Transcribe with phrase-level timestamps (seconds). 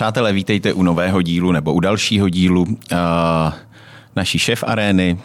[0.00, 2.68] Přátelé, vítejte u nového dílu nebo u dalšího dílu uh,
[4.16, 5.18] naší šéf arény,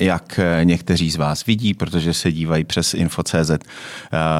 [0.00, 3.56] jak někteří z vás vidí, protože se dívají přes info.cz uh,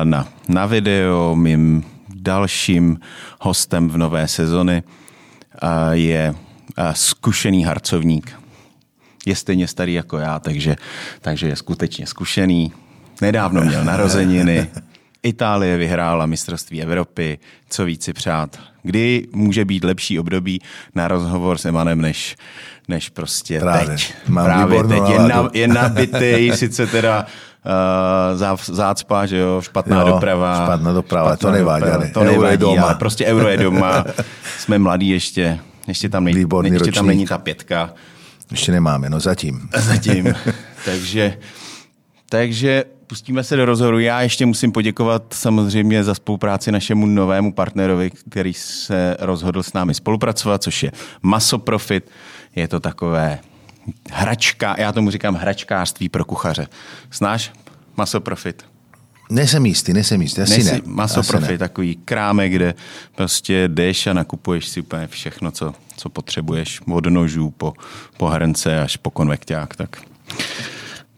[0.04, 1.36] na, na video.
[1.36, 1.84] Mým
[2.14, 3.00] dalším
[3.40, 8.40] hostem v nové sezony uh, je uh, zkušený harcovník.
[9.26, 10.76] Je stejně starý jako já, takže,
[11.20, 12.72] takže je skutečně zkušený.
[13.20, 14.70] Nedávno měl narozeniny,
[15.22, 17.38] Itálie vyhrála mistrovství Evropy,
[17.68, 18.73] co víc si přát.
[18.84, 20.60] Kdy může být lepší období
[20.94, 22.36] na rozhovor s Emanem, než,
[22.88, 23.86] než prostě Právě.
[23.86, 24.14] teď.
[24.28, 25.02] Mám Právě teď.
[25.08, 27.26] Je, na, je nabitý, sice teda
[28.46, 30.64] uh, zácpa, že jo, špatná jo, doprava.
[30.66, 32.82] Špatná doprava, špatná to nevadí, doprava, to nevadí, je doma.
[32.82, 34.04] ale prostě euro je doma.
[34.58, 37.94] Jsme mladí ještě, ještě tam, nej, ještě tam není ta pětka.
[38.50, 39.68] Ještě nemáme, no zatím.
[39.76, 40.34] Zatím.
[40.84, 41.38] takže,
[42.28, 43.98] takže pustíme se do rozhovoru.
[43.98, 49.94] Já ještě musím poděkovat samozřejmě za spolupráci našemu novému partnerovi, který se rozhodl s námi
[49.94, 52.10] spolupracovat, což je Masoprofit.
[52.56, 53.38] Je to takové
[54.10, 56.66] hračka, já tomu říkám hračkářství pro kuchaře.
[57.12, 57.52] Znáš
[57.96, 58.64] Masoprofit?
[59.30, 60.80] Nejsem jistý, nejsem jistý, asi Nejsi, ne.
[60.84, 61.58] Masoprofit, ne.
[61.58, 62.74] takový krámek, kde
[63.14, 67.74] prostě jdeš a nakupuješ si úplně všechno, co, co potřebuješ, od nožů po,
[68.16, 69.76] po hrnce až po konvekták.
[69.76, 70.02] Tak,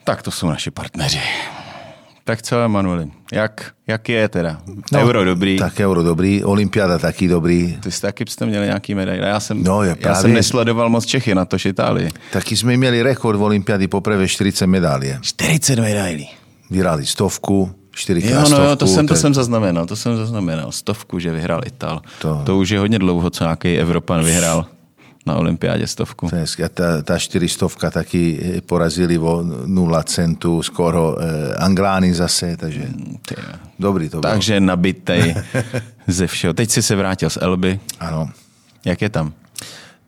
[0.05, 1.21] tak to jsou naši partneři.
[2.27, 4.61] Tak co, Emanueli, jak, jak je teda?
[4.93, 5.59] No, euro dobrý.
[5.59, 7.79] Tak euro dobrý, olympiáda taky dobrý.
[7.83, 9.29] Ty jsi taky jste měli nějaký medaile.
[9.29, 12.11] Já jsem, no, je právě, já jsem nesledoval moc Čechy, na to Itálii.
[12.33, 15.15] Taky jsme měli rekord v olympiády poprvé 40 medailí.
[15.21, 16.29] 40 medailí.
[16.71, 18.65] Vyhrali stovku, čtyřikrát jo, no, stovku.
[18.65, 20.73] Jo, to jsem, to jsem zaznamenal, to jsem zaznamenal.
[20.73, 22.03] Stovku, že vyhrál Ital.
[22.19, 24.67] To, to už je hodně dlouho, co nějaký Evropan vyhrál
[25.27, 26.31] na olympiádě stovku.
[26.65, 32.89] A ta, ta čtyřistovka taky porazili o 0 centů skoro eh, Anglány zase, takže
[33.29, 33.35] Ty.
[33.79, 34.33] dobrý to bylo.
[34.33, 35.35] Takže nabitej
[36.07, 36.55] ze všeho.
[36.55, 37.81] Teď jsi se vrátil z Elby.
[38.01, 38.31] Ano.
[38.85, 39.33] Jak je tam?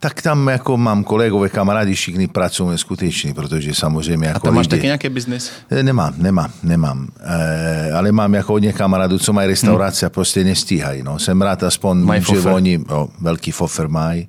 [0.01, 4.67] Tak tam jako mám kolegové, kamarádi, všichni pracují skutečně, protože samozřejmě jako A tam máš
[4.67, 4.77] lidi...
[4.77, 5.51] taky nějaký biznis?
[5.71, 7.09] Eh, nemám, nemám, nemám.
[7.21, 10.07] E, ale mám jako hodně kamarádů, co mají restaurace hmm.
[10.07, 11.03] a prostě nestíhají.
[11.03, 11.19] No.
[11.19, 14.29] Jsem rád aspoň, Maj že oni oh, velký fofer mají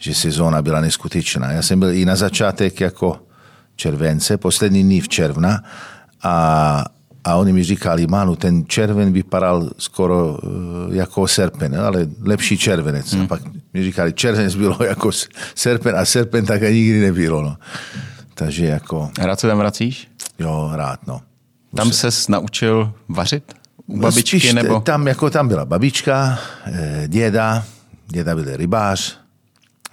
[0.00, 1.52] že sezóna byla neskutečná.
[1.52, 3.16] Já jsem byl i na začátek jako
[3.76, 5.64] července, poslední dní v června
[6.22, 6.84] a,
[7.24, 13.12] a oni mi říkali, Manu, ten červen vypadal skoro uh, jako serpen, ale lepší červenec.
[13.12, 13.22] Hmm.
[13.22, 13.40] A pak
[13.74, 15.10] mi říkali, červenec bylo jako
[15.54, 17.42] serpen a serpen tak nikdy nebylo.
[17.42, 17.56] No.
[18.34, 19.10] Takže jako...
[19.20, 20.08] A rád se tam vracíš?
[20.38, 21.20] Jo, rád, no.
[21.76, 23.54] Tam se naučil vařit?
[23.86, 24.80] U babičky Spíš, nebo?
[24.80, 27.64] Tam, jako tam byla babička, eh, děda,
[28.08, 29.19] děda byl rybář,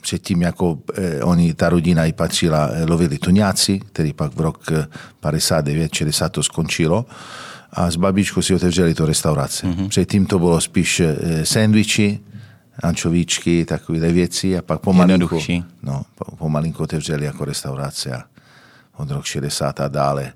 [0.02, 4.64] předtím, jako eh, oni, ta rodina i patřila, eh, lovili tuňáci, který pak v rok
[5.22, 7.06] 59-60 eh, to skončilo
[7.72, 9.68] a s babičkou si otevřeli to restaurace.
[9.68, 9.88] Mm-hmm.
[9.88, 12.20] Předtím to bylo spíš eh, sandwiči,
[12.84, 15.40] ančovíčky, takové věci a pak pomalinko,
[15.84, 16.02] no,
[16.38, 18.24] pomalinko otevřeli jako restaurace a
[18.98, 20.34] od rok 60 a dále.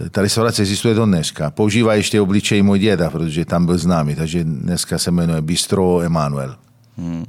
[0.00, 1.50] Eh, ta restaurace existuje do dneška.
[1.50, 6.56] Používá ještě obličej můj děda, protože tam byl známý, takže dneska se jmenuje Bistro Emanuel.
[6.96, 7.24] Hmm.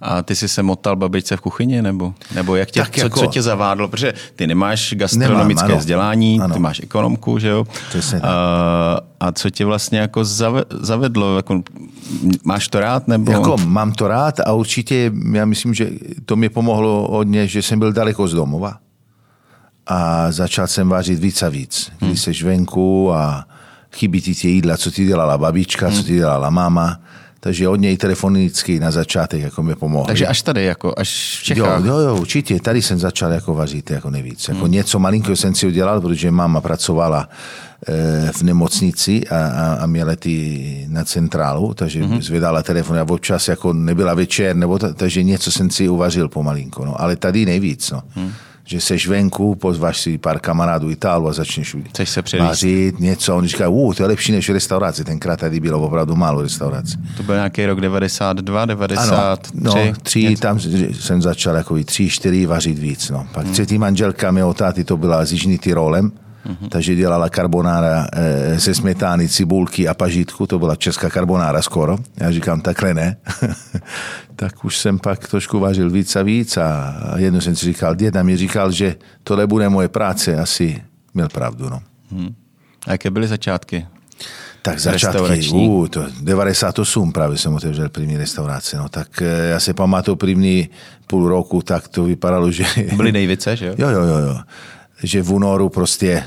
[0.00, 3.20] A ty jsi se motal babičce v kuchyni, nebo, nebo jak tě, tak co, jako...
[3.20, 3.88] co tě zavádlo?
[3.88, 5.78] Protože ty nemáš gastronomické Nemám, ano.
[5.78, 6.54] vzdělání, ano.
[6.54, 7.64] ty máš ekonomku, že jo?
[8.22, 10.24] A, a co tě vlastně jako
[10.70, 11.36] zavedlo?
[11.36, 11.62] Jako,
[12.44, 13.08] máš to rád?
[13.08, 13.32] Nebo?
[13.32, 15.90] Jako, mám to rád a určitě já myslím, že
[16.24, 18.78] to mi pomohlo hodně, že jsem byl daleko z domova.
[19.86, 21.92] A začal jsem vážit víc a víc.
[21.98, 22.34] Když hmm.
[22.34, 23.44] jsi venku a
[23.92, 25.96] chybí ti tě jídla, co ti dělala babička, hmm.
[25.96, 27.00] co ti dělala máma
[27.40, 30.06] takže od něj telefonicky na začátek jako mi pomohl.
[30.06, 31.84] Takže až tady, jako až v Čechách.
[31.84, 32.60] Jo, jo, jo, určitě.
[32.60, 34.48] Tady jsem začal jako vařit jako nejvíc.
[34.48, 34.72] Jako hmm.
[34.72, 37.28] Něco malinkého jsem si udělal, protože máma pracovala
[37.88, 42.22] e, v nemocnici a, a, a měla ty na centrálu, takže hmm.
[42.22, 46.84] zvedala telefon a občas jako nebyla večer, nebo ta, takže něco jsem si uvařil pomalinko.
[46.84, 47.00] No.
[47.00, 47.90] Ale tady nejvíc.
[47.90, 48.02] No.
[48.14, 48.32] Hmm
[48.68, 53.36] že seš venku, pozváš si pár kamarádů Itálu a začneš Chceš se vařit něco.
[53.36, 55.04] On říká, uh, to je lepší než restaurace.
[55.04, 56.96] Tenkrát tady bylo opravdu málo restaurací.
[57.16, 59.14] To byl nějaký rok 92, 93?
[59.14, 60.42] Ano, no, tři, něco.
[60.42, 60.60] tam
[60.92, 63.10] jsem začal jako tři, čtyři vařit víc.
[63.10, 63.26] No.
[63.32, 63.52] Pak hmm.
[63.52, 66.12] třetí manželka mého táty to byla z Jižní Tyrolem,
[66.46, 66.68] Mm-hmm.
[66.68, 71.98] Takže dělala karbonára e, ze smetány, cibulky a pažitku, to byla česká karbonára skoro.
[72.16, 73.16] Já říkám, takhle ne.
[74.38, 78.22] tak už jsem pak trošku vařil víc a víc a jednou jsem si říkal, děda
[78.22, 80.82] mi říkal, že tohle bude moje práce, asi
[81.14, 81.68] měl pravdu.
[81.68, 81.82] No.
[82.10, 82.34] Hmm.
[82.86, 83.86] A jaké byly začátky?
[84.62, 89.74] Tak začátky, uh, to 98 právě jsem otevřel první restaurace, no tak e, já si
[89.74, 90.68] pamatuju první
[91.06, 92.64] půl roku, tak to vypadalo, že...
[92.96, 93.74] Byly nejvíce, že jo?
[93.78, 94.38] Jo, jo, jo, jo.
[95.02, 96.24] Že v únoru prostě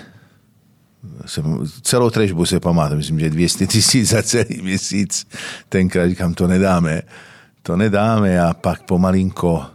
[1.26, 5.28] jsem, celou trežbu se pamatuju, myslím, že 200 tisíc za celý měsíc.
[5.70, 7.02] Tenkrát říkám, to nedáme
[7.64, 9.66] to nedáme a pak pomalinko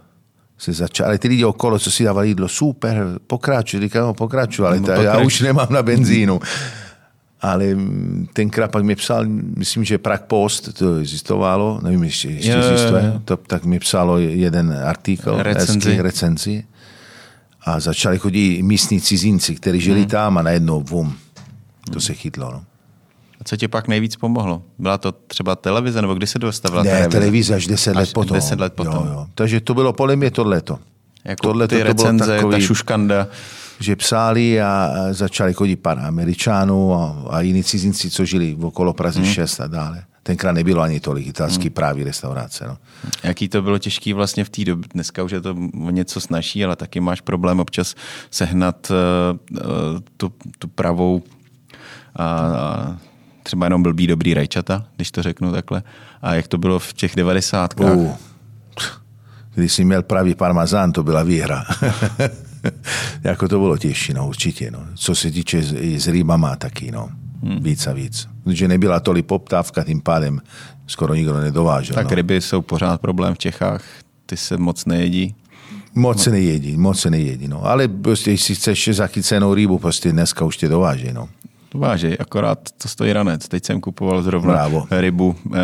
[0.57, 4.65] se začal, ale ty lidi okolo, co si dávali jídlo, super, pokračuj, říkám, no, pokračuj,
[4.67, 6.39] ale No, ta, já už nemám na benzínu.
[7.41, 7.65] Ale
[8.33, 9.25] tenkrát pak mi psal,
[9.57, 12.71] myslím, že Prague Post, to existovalo, nevím, ještě, ještě Jo, jo, jo.
[12.71, 16.01] existuje, to, tak mi psalo jeden artikl, Recenzi.
[16.01, 16.63] recenzi.
[17.61, 20.09] A začali chodit místní cizinci, kteří žili Hmm.
[20.09, 21.15] tam a najednou, vum,
[21.93, 22.51] to se chytlo.
[22.51, 22.63] No.
[23.47, 24.61] Co ti pak nejvíc pomohlo?
[24.79, 27.09] Byla to třeba televize, nebo kdy se dostavila Ne, televize?
[27.19, 28.35] televize až 10 let Až potom.
[28.35, 28.93] 10 let potom.
[28.93, 29.27] Jo, jo.
[29.35, 30.79] Takže to bylo podle mě tohleto.
[31.25, 33.27] Jako Tohleto ty to bylo recenze, takový- ta šuškanda.
[33.79, 39.19] že psali a začali chodit pár Američanů a, a jiní cizinci, co žili okolo Prazy
[39.21, 39.33] Hmm.
[39.33, 40.03] 6 a dále.
[40.23, 42.65] Tenkrát nebylo ani tolik italský právě restaurace.
[42.67, 42.77] No.
[43.23, 44.89] Jaký to bylo těžký vlastně v té době?
[44.93, 47.95] Dneska už je to něco snažší, ale taky máš problém občas
[48.31, 49.57] sehnat uh,
[50.17, 51.21] tu, tu pravou
[52.15, 52.97] a, a
[53.47, 55.83] třeba jenom blbý dobrý rajčata, když to řeknu takhle.
[56.21, 57.95] A jak to bylo v těch devadesátkách?
[57.95, 58.11] Uh,
[59.55, 61.63] když jsi měl pravý parmazán, to byla výhra.
[63.23, 64.71] jako to bylo těžší, no, určitě.
[64.71, 64.79] No.
[64.95, 67.09] Co se týče s- i s rýbama taky, no.
[67.43, 67.63] Hmm.
[67.63, 68.27] Víc a víc.
[68.43, 70.41] Protože nebyla tolik poptávka, tím pádem
[70.87, 71.95] skoro nikdo nedovážel.
[71.95, 72.15] Tak no.
[72.15, 73.83] ryby jsou pořád problém v Čechách,
[74.25, 75.35] ty se moc nejedí.
[75.95, 77.47] Moc se nejedí, moc se nejedí.
[77.47, 77.65] No.
[77.65, 81.07] Ale prostě, jestli chceš zachycenou rybu, prostě dneska už tě dováží.
[81.13, 81.29] No.
[81.73, 83.47] Vážej, akorát to stojí ranec.
[83.47, 84.87] Teď jsem kupoval zrovna Bravo.
[84.91, 85.59] rybu eh,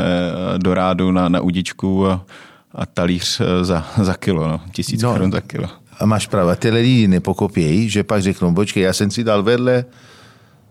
[0.58, 2.26] do rádu na, na udičku a,
[2.72, 4.62] a talíř eh, za, za kilo, no.
[4.72, 5.10] tisíc No.
[5.10, 5.16] no.
[5.16, 5.68] korun za kilo.
[6.00, 9.86] A máš pravdu, ty lidi nepokopějí, že pak řeknou, počkej, já jsem si dal vedle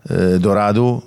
[0.09, 1.03] eh, do rádu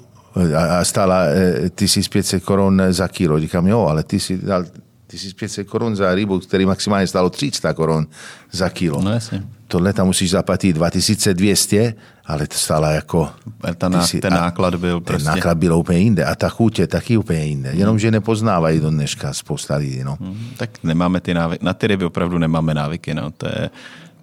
[0.57, 3.41] a, a stála eh, 1500 korun za kilo.
[3.41, 4.65] Říkám, jo, ale ty si dal
[5.07, 8.07] 1500 korun za rybu, který maximálně stálo 300 korun
[8.53, 9.03] za kilo.
[9.03, 9.43] No jasně.
[9.69, 11.95] Tohle tam musíš zaplatit 2200,
[12.27, 13.31] ale to stála jako...
[13.79, 15.29] Ta ná, si- ten náklad byl Ten prostě...
[15.29, 17.71] náklad byl úplně jinde a ta chuť je taky úplně jinde.
[17.73, 20.05] Jenomže nepoznávají do dneška spousta lidí.
[20.05, 20.17] No.
[20.21, 23.31] Hmm, Tak nemáme ty návyky, na ty ryby opravdu nemáme návyky, no.
[23.31, 23.71] To je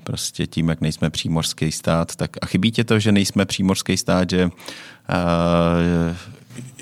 [0.04, 2.16] prostě tím, jak nejsme přímořský stát.
[2.16, 4.52] Tak a chybí tě to, že nejsme přímořský stát, že, uh,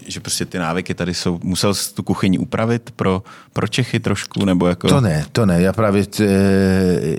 [0.07, 4.45] že prostě ty návyky tady jsou, musel jsi tu kuchyni upravit pro, pro Čechy trošku,
[4.45, 4.87] nebo jako...
[4.87, 5.61] To ne, to ne.
[5.61, 6.23] Já právě t,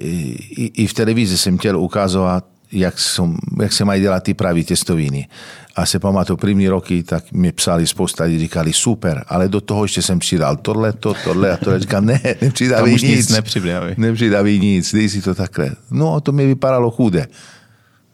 [0.00, 4.64] i, i v televizi jsem chtěl ukazovat, jak, som, jak se mají dělat ty pravý
[4.64, 5.28] těstoviny.
[5.76, 9.84] A se pamatuju, první roky, tak mi psali spousta lidí, říkali super, ale do toho
[9.84, 11.80] ještě jsem přidal tohle, to, tohle a tohle.
[11.80, 13.02] Říkám, ne, nepřidávají nic.
[13.02, 13.94] nic nepřidávají.
[13.98, 15.70] Nepřidávají nic, dej si to takhle.
[15.90, 17.26] No, to mi vypadalo chudé.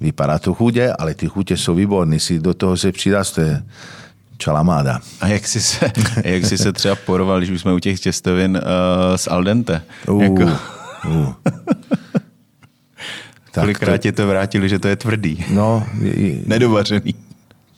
[0.00, 2.20] Vypadá to chudě, ale ty chutě jsou výborné.
[2.20, 3.62] Si do toho se přidáš, to je
[4.38, 5.00] čalamáda.
[5.20, 5.92] A jak jsi se,
[6.24, 9.82] jak jsi se třeba poroval, když už jsme u těch těstovin uh, s al dente?
[10.08, 10.42] Uh, Jako,
[11.08, 11.34] uh.
[13.60, 17.14] Tak kolikrát ti to vrátili, že to je tvrdý, No, i- nedovařený.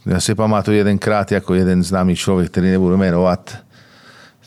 [0.06, 3.56] Já si pamatuju jedenkrát jako jeden známý člověk, který nebudu jmenovat,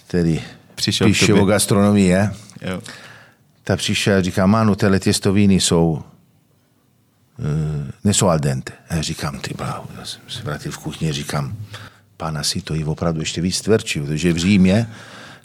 [0.07, 0.41] který
[0.75, 2.31] Přišel píše o gastronomii, je?
[2.61, 2.81] Jo.
[3.63, 7.45] tak přišel a říká, Mánu, tyhle těstoviny jsou, uh,
[8.03, 8.73] nejsou al dente.
[8.89, 11.55] A já říkám, ty bláho, já jsem se vrátil v kuchni a říkám,
[12.17, 14.87] pána si to je opravdu ještě víc tvrdší, protože v Římě,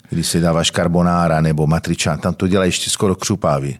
[0.09, 3.79] když se dáváš carbonara nebo matričán, tam to dělá ještě skoro křupávý.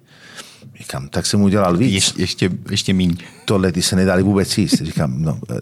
[0.80, 3.18] Říkám, tak jsem udělal víc Ješ, ještě, ještě míň.
[3.46, 4.82] tohle ty se nedali vůbec jíst.
[4.82, 5.60] Říkám, no, eh,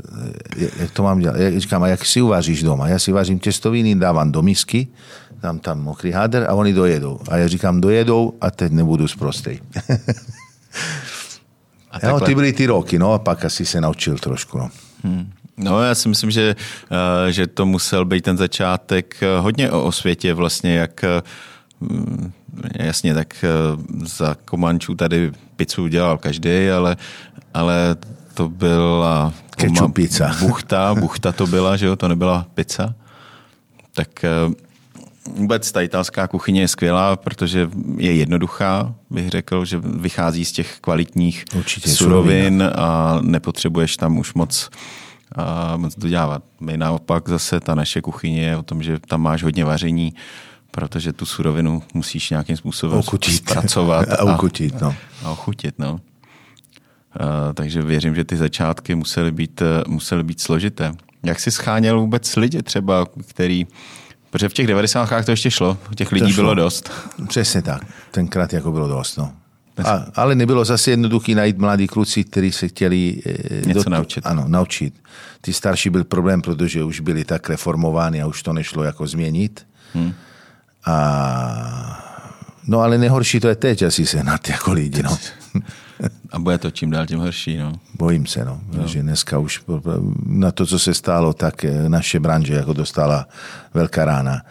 [0.57, 1.35] eh, jak to mám dělat?
[1.57, 2.87] Říkám, a jak si uvaříš doma?
[2.87, 4.87] Já si vařím těstoviny, dávám do misky,
[5.41, 7.19] dám tam mokrý háder a oni dojedou.
[7.29, 9.59] A já říkám, dojedou a teď nebudu zprostej.
[11.91, 12.21] A takhle.
[12.21, 14.57] ty byly ty roky, no a pak asi se naučil trošku.
[14.57, 14.69] No.
[15.03, 15.31] Hmm.
[15.57, 16.55] No, já si myslím, že,
[16.91, 21.05] eh, že to musel být ten začátek hodně o, o světě vlastně, jak
[22.79, 23.47] jasně, tak eh,
[24.05, 26.97] za Komančů tady pizzu dělal každý, ale,
[27.53, 27.95] ale
[28.33, 30.35] to byla Ketchup pizza.
[30.39, 32.93] buchta, buchta to byla, že jo, to nebyla pizza.
[33.93, 34.29] Tak eh,
[35.27, 40.79] vůbec ta italská kuchyně je skvělá, protože je jednoduchá, bych řekl, že vychází z těch
[40.81, 44.69] kvalitních Určitě, surovin a nepotřebuješ tam už moc,
[45.35, 46.43] a moc dodělávat.
[46.59, 50.13] My naopak zase ta naše kuchyně je o tom, že tam máš hodně vaření,
[50.77, 53.35] protože tu surovinu musíš nějakým způsobem Okutit.
[53.35, 54.95] zpracovat A ukutit, no.
[55.23, 55.79] a ochutit.
[55.79, 55.99] No.
[57.19, 60.93] A, takže věřím, že ty začátky musely být, eh, musely být složité.
[61.23, 63.67] Jak jsi scháněl vůbec lidi třeba, který...
[64.29, 65.25] Protože v těch 90.
[65.25, 66.43] to ještě šlo, těch lidí šlo.
[66.43, 66.91] bylo dost.
[67.27, 67.81] Přesně tak.
[68.11, 69.17] Tenkrát jako bylo dost.
[69.17, 69.31] No.
[69.85, 74.25] A, ale nebylo zase jednoduchý najít mladí kluci, kteří se chtěli eh, Něco naučit.
[74.27, 74.93] Ano, naučit.
[75.41, 79.67] Ty starší byl problém, protože už byli tak reformováni a už to nešlo jako změnit.
[79.93, 80.13] Hmm.
[80.87, 82.03] A,
[82.67, 85.03] no ale nejhorší to je teď asi sehnat jako lidi.
[85.03, 85.17] No.
[86.31, 87.57] A bude to čím dál tím horší.
[87.57, 87.73] No.
[87.93, 89.63] Bojím se, no, že dneska už
[90.25, 93.27] na to, co se stalo, tak eh, naše branže jako dostala
[93.73, 94.41] velká rána.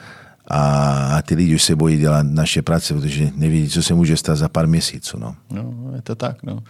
[0.50, 4.36] a ty lidi už se bojí dělat naše práce, protože nevědí, co se může stát
[4.36, 5.18] za pár měsíců.
[5.18, 6.62] No, no je to tak, no.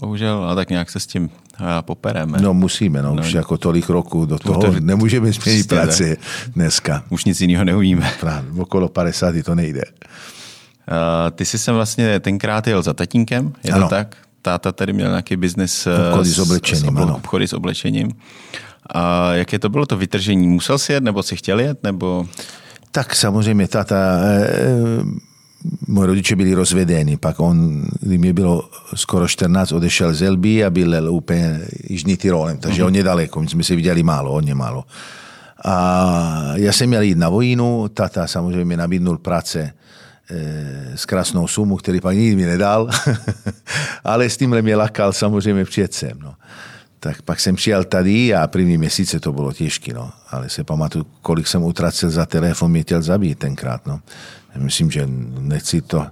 [0.00, 1.30] Bohužel, a tak nějak se s tím
[1.80, 2.38] popereme.
[2.40, 3.22] No musíme, no, no.
[3.22, 6.16] už jako tolik roku do toho to, nemůžeme změnit práci
[6.48, 7.04] dneska.
[7.08, 8.10] Už nic jiného neumíme.
[8.20, 9.82] Právě, okolo 50 to nejde.
[9.84, 13.86] Uh, ty jsi sem vlastně tenkrát jel za tatínkem, je ano.
[13.86, 14.16] to tak?
[14.42, 16.96] Táta tady měl nějaký biznis obchody s, s oblečením.
[16.96, 18.10] S obchody s oblečením.
[18.94, 20.48] A jaké to bylo to vytržení?
[20.48, 22.26] Musel si jet, nebo si chtěl jet, nebo...
[22.90, 25.04] Tak samozřejmě táta, eh,
[25.88, 30.70] moji rodiče byli rozvedeni, pak on, kdy mi bylo skoro 14, odešel z Elby a
[30.70, 32.86] byl úplně Jižní Tyrolem, takže mm-hmm.
[32.86, 34.84] on je daleko, my jsme se viděli málo, hodně málo.
[35.64, 39.72] A já jsem měl jít na vojnu, tata samozřejmě mi nabídnul práce
[40.30, 42.90] eh, s krásnou sumu, který pak nikdy mi nedal,
[44.04, 46.18] ale s tímhle mě lakal samozřejmě přijet sem.
[46.22, 46.34] No.
[47.00, 50.10] Tak pak jsem přijel tady a první měsíce to bylo těžké, no.
[50.30, 53.86] ale se pamatuju, kolik jsem utracel za telefon, mě chtěl zabít tenkrát.
[53.86, 54.00] No.
[54.56, 55.08] Myslím, že
[55.40, 56.06] nechci to,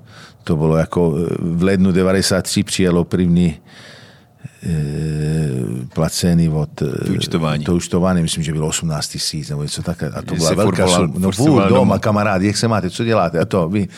[0.45, 3.57] to bylo jako v lednu 93 přijelo první
[4.63, 4.77] e,
[5.95, 7.65] placený od to účtování.
[7.65, 10.11] to účtování, myslím, že bylo 18 tisíc nebo něco takové.
[10.11, 11.13] A to byla velká suma.
[11.19, 13.39] No půl doma, kamarád, jak se máte, co děláte?
[13.39, 13.89] A to, vy,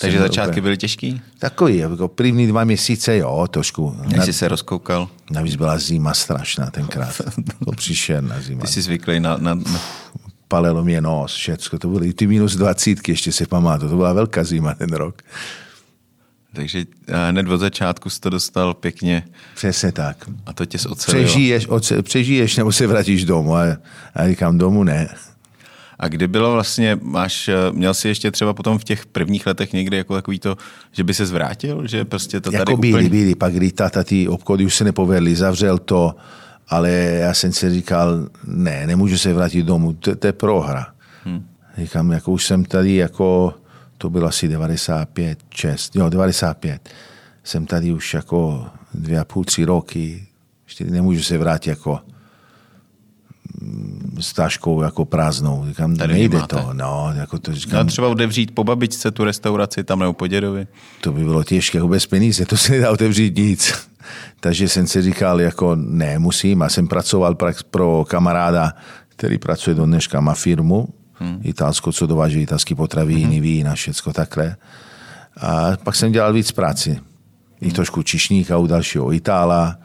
[0.00, 1.20] takže začátky byly těžký?
[1.38, 3.96] Takový, jako první dva měsíce, jo, trošku.
[4.08, 5.08] Jak jsi se rozkoukal?
[5.30, 7.22] Navíc byla zima strašná tenkrát.
[7.64, 8.60] to příšerná zima.
[8.60, 9.80] Ty jsi zvyklý na, na, na...
[10.50, 11.78] Palelo mě nos, všecko.
[11.78, 13.90] To byly ty minus dvacítky, ještě se pamatuju.
[13.90, 15.22] To byla velká zima ten rok.
[16.52, 16.84] Takže
[17.28, 19.22] hned od začátku jsi to dostal pěkně.
[19.54, 20.16] Přesně tak.
[20.46, 21.26] A to tě ocelilo.
[21.26, 23.56] Přežiješ, oce, přežiješ nebo se vrátíš domů.
[23.56, 23.62] A,
[24.14, 25.08] a říkám, domů ne.
[25.98, 29.96] A kdy bylo vlastně, máš, měl jsi ještě třeba potom v těch prvních letech někdy
[29.96, 30.56] jako takový to,
[30.92, 32.92] že by se zvrátil, že prostě to tady jako úplně...
[32.92, 36.14] byli, byli, pak kdy tata ty obchody už se nepovedly, zavřel to,
[36.70, 40.86] ale já jsem si říkal, ne, nemůžu se vrátit domů, to, to je prohra.
[41.24, 41.46] Hmm.
[41.78, 43.54] Říkám, jako už jsem tady, jako
[43.98, 46.88] to bylo asi 95, 6, jo, 95.
[47.44, 50.26] Jsem tady už jako dvě a půl, tři roky,
[50.66, 52.00] ještě nemůžu se vrátit jako
[54.20, 55.64] s taškou jako prázdnou.
[55.68, 56.70] Říkám, Tady nejde to.
[56.72, 60.66] No, jako to říkám, no, třeba otevřít po babičce tu restauraci tam nebo po dědovi.
[61.00, 63.89] To by bylo těžké, jako bez peníze, to se nedá otevřít nic.
[64.40, 66.62] Takže jsem si říkal, jako ne, musím.
[66.62, 67.36] A jsem pracoval
[67.70, 68.72] pro kamaráda,
[69.08, 71.40] který pracuje do dneška, má firmu hmm.
[71.44, 73.42] italskou, co dováží italský potraviny, hmm.
[73.42, 74.56] vína, všecko takhle.
[75.40, 77.00] A pak jsem dělal víc práci.
[77.60, 77.74] I hmm.
[77.74, 79.76] trošku čišníka u dalšího Itála,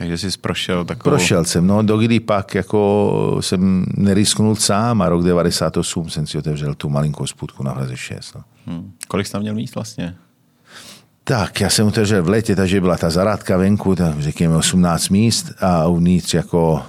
[0.00, 1.16] takže jsi prošel takovou...
[1.16, 6.38] Prošel jsem, no, do kdy pak jako jsem nerisknul sám a rok 98 jsem si
[6.38, 8.34] otevřel tu malinkou sputku na Hraze 6.
[8.34, 8.44] No.
[8.66, 8.92] Hmm.
[9.08, 10.16] Kolik jsi tam měl míst vlastně?
[11.30, 15.52] Tak, já jsem otevřel v létě, takže byla ta zarádka venku, tak řekněme 18 míst
[15.60, 16.82] a uvnitř jako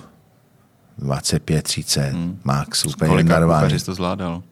[0.98, 2.40] 25, 30 hmm.
[2.44, 3.80] max, úplně Kolik normálně.
[3.80, 4.44] to zvládal?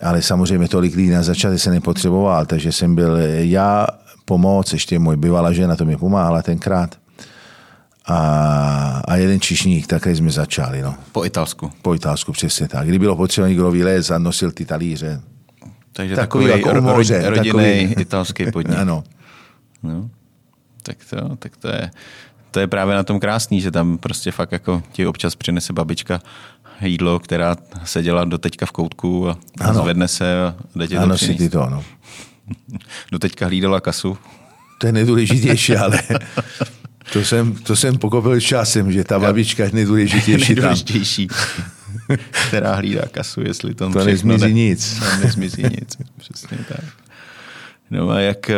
[0.00, 3.86] Ale samozřejmě tolik lidí na začátku se nepotřeboval, takže jsem byl já,
[4.24, 6.98] pomoc, ještě můj bývalá žena, to mi pomáhala tenkrát
[8.06, 10.82] a, a jeden čišník, také jsme začali.
[10.82, 10.94] No.
[11.12, 11.70] Po italsku.
[11.82, 12.88] Po italsku, přesně tak.
[12.88, 15.20] Kdy bylo potřeba někdo vylez a nosil ty talíře.
[15.96, 17.94] Takže takový, takový jako umoře, rodinný takový...
[18.02, 18.78] italský podnik.
[18.80, 19.04] ano.
[19.82, 20.10] No,
[20.82, 21.90] tak to, tak to je,
[22.50, 26.20] to je právě na tom krásný, že tam prostě fakt jako ti občas přinese babička
[26.80, 29.82] jídlo, která seděla do teďka v koutku a ano.
[29.82, 31.84] zvedne se a jde ti to ano, si ty to, ano.
[33.12, 34.18] Do teďka hlídala kasu.
[34.78, 36.00] To je nejdůležitější, ale
[37.12, 40.54] to jsem, to jsem pokopil časem, že ta babička je nejdůležitější.
[40.54, 41.28] nejdůležitější
[42.48, 44.98] která hlídá kasu, jestli to, to nezmizí ne, nic.
[44.98, 46.84] To nezmizí nic, přesně tak.
[47.90, 48.54] No a jak, eh,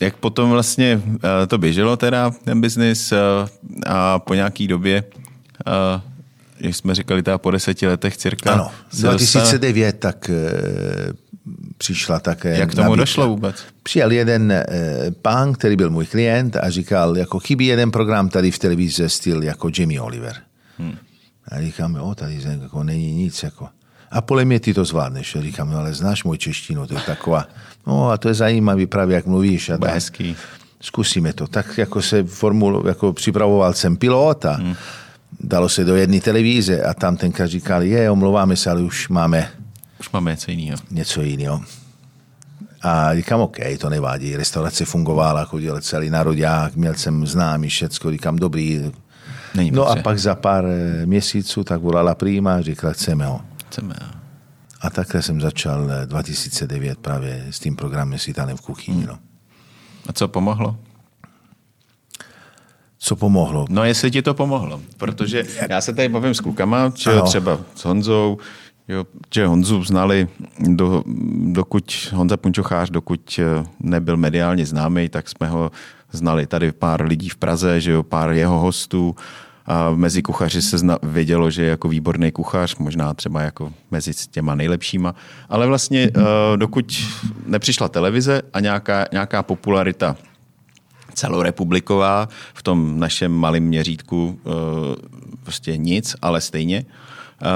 [0.00, 3.18] jak potom vlastně eh, to běželo teda, ten biznis eh,
[3.86, 5.04] a po nějaký době,
[6.60, 8.52] jak jsme říkali, teda po deseti letech cirka.
[8.52, 10.30] Ano, 2009 tak
[11.78, 13.02] přišla také Jak k tomu nabídka.
[13.02, 13.64] došlo vůbec?
[13.82, 14.64] Přijel jeden
[15.22, 19.42] pán, který byl můj klient a říkal, jako chybí jeden program tady v televizi styl
[19.42, 20.36] jako Jamie Oliver.
[20.78, 20.96] Hmm.
[21.48, 23.42] A říkám, jo, tady jako není nic.
[23.42, 23.68] Jako.
[24.10, 25.36] A podle mě ty to zvládneš.
[25.36, 27.46] A říkám, no ale znáš můj češtinu, to je taková.
[27.86, 29.70] No a to je zajímavý právě, jak mluvíš.
[29.70, 30.36] A hezký.
[30.80, 31.46] Zkusíme to.
[31.46, 34.74] Tak jako se formul, jako připravoval jsem pilota, hmm.
[35.40, 39.50] dalo se do jedné televize a tam tenkrát říkali, je, omlouváme se, ale už máme
[40.00, 40.78] už máme něco jiného.
[40.90, 41.60] Něco jiného.
[42.82, 44.36] A říkám, OK, to nevádí.
[44.36, 48.92] Restaurace fungovala, chodil celý národák, měl jsem známý všecko, říkám, dobrý.
[49.56, 53.40] Není no a pak za pár eh, měsíců tak volala prýma a říkala, chceme ho.
[53.68, 54.12] Chceme ho.
[54.80, 58.98] A takhle jsem začal 2009 eh, právě s tím programem s v kuchyni.
[58.98, 59.06] Hmm.
[59.06, 59.18] No.
[60.08, 60.76] A co pomohlo?
[62.98, 63.66] Co pomohlo?
[63.68, 68.38] No jestli ti to pomohlo, protože já se tady bavím s klukama, třeba s Honzou,
[68.88, 71.02] Jo, že Honzu znali, do,
[71.52, 75.70] dokud Honza Punčochář, dokud eh, nebyl mediálně známý, tak jsme ho
[76.12, 79.14] znali tady pár lidí v Praze, že jo, pár jeho hostů.
[79.66, 84.12] A mezi kuchaři se zna, vědělo, že je jako výborný kuchař, možná třeba jako mezi
[84.30, 85.14] těma nejlepšíma.
[85.48, 86.22] Ale vlastně uh,
[86.56, 86.92] dokud
[87.46, 90.16] nepřišla televize a nějaká, nějaká popularita
[91.14, 94.54] celorepubliková v tom našem malém měřítku uh,
[95.42, 96.84] prostě nic, ale stejně,
[97.42, 97.48] Uh,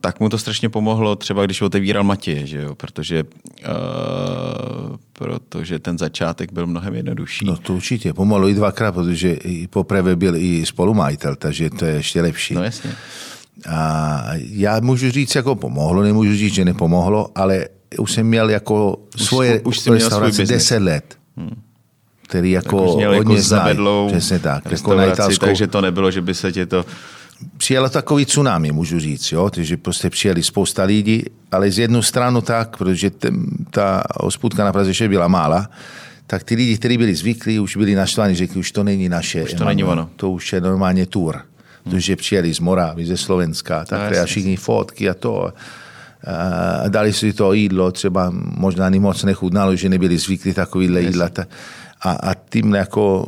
[0.00, 2.74] tak mu to strašně pomohlo třeba, když otevíral Matěje, že jo?
[2.74, 7.44] Protože, uh, protože ten začátek byl mnohem jednodušší.
[7.44, 11.94] No to určitě, pomohlo i dvakrát, protože i poprvé byl i spolumajitel, takže to je
[11.94, 12.54] ještě lepší.
[12.54, 12.90] No jasně.
[13.68, 17.68] A já můžu říct, jako pomohlo, nemůžu říct, že nepomohlo, ale
[17.98, 21.18] už jsem měl jako už svoje už jsi restaurace 10 let.
[21.36, 21.62] Hmm
[22.28, 24.70] který jako tak hodně jako zavedlou Přesně tak.
[24.70, 26.84] Jako na italskou, takže to nebylo, že by se tě to
[27.56, 29.50] přijelo takový tsunami, můžu říct, jo?
[29.50, 34.72] takže prostě přijeli spousta lidí, ale z jednu stranu tak, protože ten, ta hospůdka na
[34.72, 35.68] Praze byla mála,
[36.26, 39.42] tak ty lidi, kteří byli zvyklí, už byli naštvaní, řekli, už to není naše.
[39.42, 40.10] Už to není ono.
[40.16, 41.34] To už je normálně tour.
[41.36, 41.44] Hmm.
[41.84, 45.52] Protože přijeli z Moravy, ze Slovenska, tak no, a všichni fotky a to.
[46.84, 51.30] A dali si to jídlo, třeba možná ani moc nechutnalo, že nebyli zvyklí takovýhle jídla.
[52.00, 53.26] A, a tím jako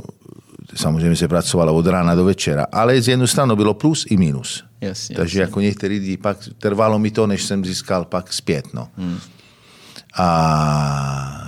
[0.77, 4.65] samozřejmě se pracovalo od rána do večera, ale z jednu stranu bylo plus i minus.
[4.81, 5.51] Jasně, Takže jasně.
[5.51, 8.75] jako některý lidi, pak trvalo mi to, než jsem získal pak zpět.
[8.75, 8.89] No.
[8.97, 9.19] Hmm.
[10.19, 11.43] A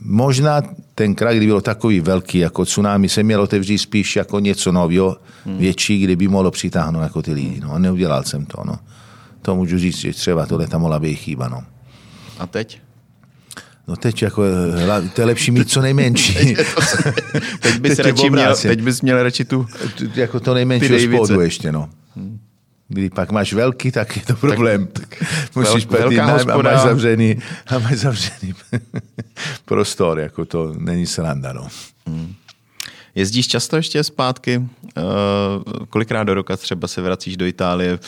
[0.00, 0.62] možná
[0.94, 5.58] tenkrát, kdy bylo takový velký jako tsunami, se měl otevřít spíš jako něco nového, hmm.
[5.58, 7.60] větší, kde by mohlo přitáhnout jako ty lidi.
[7.60, 7.72] No.
[7.72, 8.62] A neudělal jsem to.
[8.64, 8.78] No.
[9.42, 11.48] To můžu říct, že třeba tohle tam mohla být chyba.
[11.48, 11.62] No.
[12.38, 12.80] A teď?
[13.88, 14.42] No teď jako,
[15.14, 16.54] to je lepší mít co nejmenší.
[17.60, 19.66] teď, bys teď, radši měl, teď bys měl radši tu...
[20.14, 21.88] Jako to nejmenší spodu ještě, no.
[22.88, 24.86] Kdy pak máš velký, tak je to problém.
[24.86, 25.24] Tak, tak
[25.56, 28.54] Musíš velká a máš zavřený, a máš zavřený
[29.64, 31.68] prostor, jako to není sranda, no.
[32.06, 32.34] Hmm.
[33.14, 34.58] Jezdíš často ještě zpátky?
[34.58, 34.64] Uh,
[35.90, 37.98] kolikrát do roka třeba se vracíš do Itálie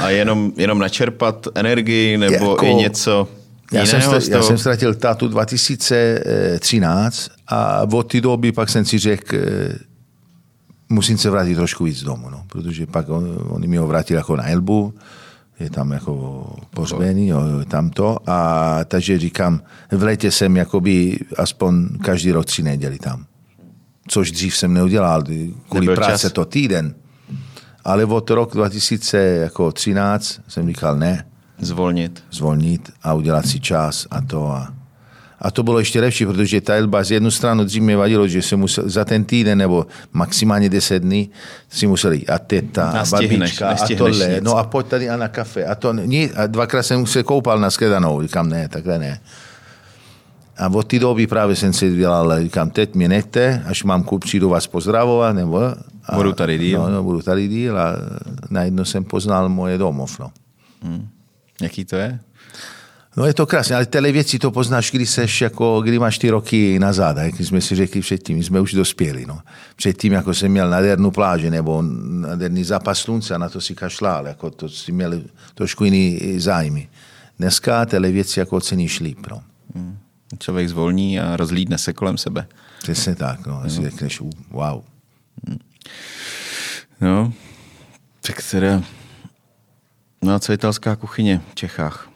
[0.00, 3.28] a jenom, jenom načerpat energii nebo jako, i něco?
[3.74, 9.36] Já jsem, já jsem ztratil tátu 2013 a od té doby pak jsem si řekl,
[9.36, 9.78] eh,
[10.88, 14.36] musím se vrátit trošku víc domů, no, protože pak on, oni mi ho vrátili jako
[14.36, 14.94] na Elbu,
[15.60, 18.18] je tam jako pohřbený, jo, tamto.
[18.26, 19.60] A takže říkám,
[19.92, 23.24] v létě jsem jakoby aspoň každý rok tři neděli tam.
[24.08, 26.32] Což dřív jsem neudělal, kvůli Nebyl práce čas.
[26.32, 26.94] to týden.
[27.84, 31.24] Ale od rok 2013 jsem říkal ne,
[31.58, 32.24] Zvolnit.
[32.30, 34.50] Zvolnit a udělat si čas a to.
[34.50, 34.72] A,
[35.40, 38.56] a to bylo ještě lepší, protože ta z jednu stranu dřív mi vadilo, že se
[38.56, 41.30] musel za ten týden nebo maximálně 10 dní
[41.68, 44.28] si museli a teta, a babička a tohle.
[44.28, 44.42] Nic.
[44.42, 45.64] No a pojď tady a na kafe.
[45.64, 48.22] A, to, ní, a dvakrát jsem se koupal na skedanou.
[48.22, 49.20] Říkám, ne, takhle ne.
[50.58, 54.24] A od té doby právě jsem si dělal, říkám, teď mě nechte, až mám kup,
[54.24, 55.60] přijdu vás pozdravovat, nebo...
[56.06, 56.80] A, budu tady díl.
[56.80, 57.96] No, no, budu tady díl a
[58.50, 60.30] najednou jsem poznal moje domov, no.
[60.82, 61.08] Hmm.
[61.64, 62.20] Jaký to je?
[63.16, 66.30] No je to krásné, ale tyhle věci to poznáš, když seš jako, kdy máš ty
[66.30, 69.26] roky nazad, jak jsme si řekli předtím, jsme už dospěli.
[69.26, 69.40] No.
[69.76, 74.26] Předtím, jako jsem měl nádhernou pláže nebo nádherný zápas slunce a na to si kašlal,
[74.26, 75.22] jako to si měl
[75.54, 76.88] trošku jiný zájmy.
[77.38, 79.26] Dneska tyhle věci jako ceníš líp.
[79.30, 79.42] No.
[79.74, 79.98] Hmm.
[80.38, 82.46] Člověk zvolní a rozlídne se kolem sebe.
[82.82, 83.62] Přesně tak, no.
[83.70, 84.82] Si řekneš, wow.
[85.48, 85.58] Hmm.
[87.00, 87.32] No,
[88.20, 88.82] tak teda
[90.24, 92.08] No a co italská kuchyně v Čechách?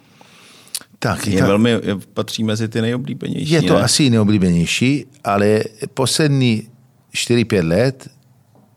[0.98, 1.76] Tak, je, je velmi,
[2.14, 3.50] patří mezi ty nejoblíbenější.
[3.50, 3.82] Je to ne?
[3.82, 5.60] asi nejoblíbenější, ale
[5.94, 6.68] poslední
[7.14, 8.08] 4-5 let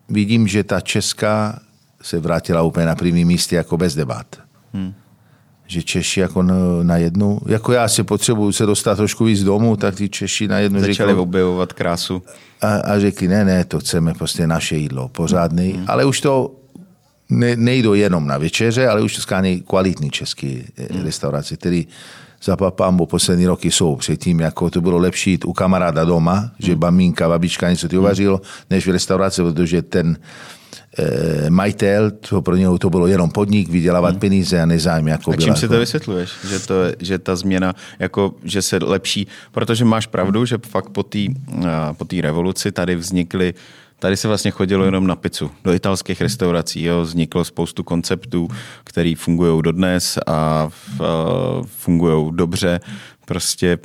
[0.10, 1.60] vidím, že ta česká
[2.02, 4.26] se vrátila úplně na první místě jako bez debat.
[4.74, 4.94] Hmm.
[5.68, 6.44] Že Češi jako
[6.84, 10.60] na, jednu, jako já si potřebuju se dostat trošku víc domů, tak ty Češi na
[10.60, 12.24] jednu Začali řekli, objevovat krásu.
[12.62, 15.86] A, a řekli, ne, ne, to chceme prostě naše jídlo, pořádný, hmm.
[15.88, 16.61] ale už to
[17.32, 21.04] ne, nejdou jenom na večeře, ale už skání kvalitní český hmm.
[21.04, 21.88] restaurace, který
[22.44, 23.96] za papambo poslední roky jsou.
[23.96, 26.50] Předtím jako to bylo lepší jít u kamaráda doma, hmm.
[26.60, 30.18] že maminka, babička něco ty uvařilo, než v restauraci, protože ten
[30.98, 34.20] e, majitel, to pro něho to bylo jenom podnik, vydělávat hmm.
[34.20, 35.08] peníze a nezájem.
[35.08, 35.74] Jako a čím si jako...
[35.74, 36.32] to vysvětluješ?
[36.50, 41.04] Že, to, že ta změna, jako, že se lepší, protože máš pravdu, že fakt po
[41.04, 41.20] té
[41.98, 43.54] po revoluci tady vznikly
[44.02, 45.52] Tady se vlastně chodilo jenom na pizzu.
[45.64, 48.48] Do italských restaurací jo, vzniklo spoustu konceptů,
[48.84, 50.70] které fungují dodnes a
[51.66, 52.80] fungují dobře.
[53.26, 53.78] Prostě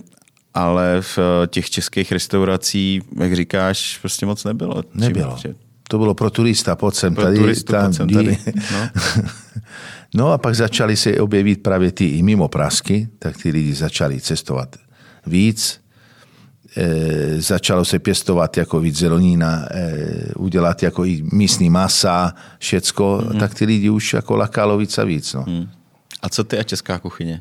[0.54, 4.82] ale v těch českých restaurací, jak říkáš, prostě moc nebylo.
[4.94, 5.36] Nebylo.
[5.88, 7.38] To bylo pro turista, pojď sem pro tady.
[7.38, 8.38] Turistu, tam, sem tady.
[8.72, 8.88] No.
[10.14, 14.20] No a pak začaly se objevit právě ty i mimo Prasky, tak ty lidi začali
[14.20, 14.76] cestovat
[15.26, 15.80] víc.
[16.76, 19.94] E, začalo se pěstovat jako víc zelenína, e,
[20.36, 23.38] udělat jako i místní masa, všecko, mm.
[23.38, 25.34] tak ty lidi už jako lakalo víc a víc.
[25.34, 25.44] No.
[25.46, 25.68] Mm.
[26.22, 27.40] A co ty a česká kuchyně?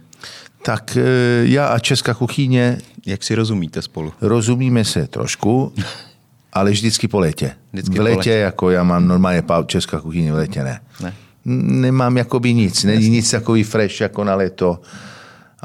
[0.64, 1.02] Tak e,
[1.44, 2.78] já a česká kuchyně...
[3.06, 4.14] Jak si rozumíte spolu?
[4.22, 5.74] Rozumíme se trošku,
[6.54, 7.52] ale vždycky po létě.
[7.74, 8.32] Vždycky v létě, po létě.
[8.32, 10.80] jako já mám normálně česká kuchyně, v létě ne.
[11.02, 11.14] Ne.
[11.46, 14.80] Nemám jakoby nic, není nic takový fresh jako na léto,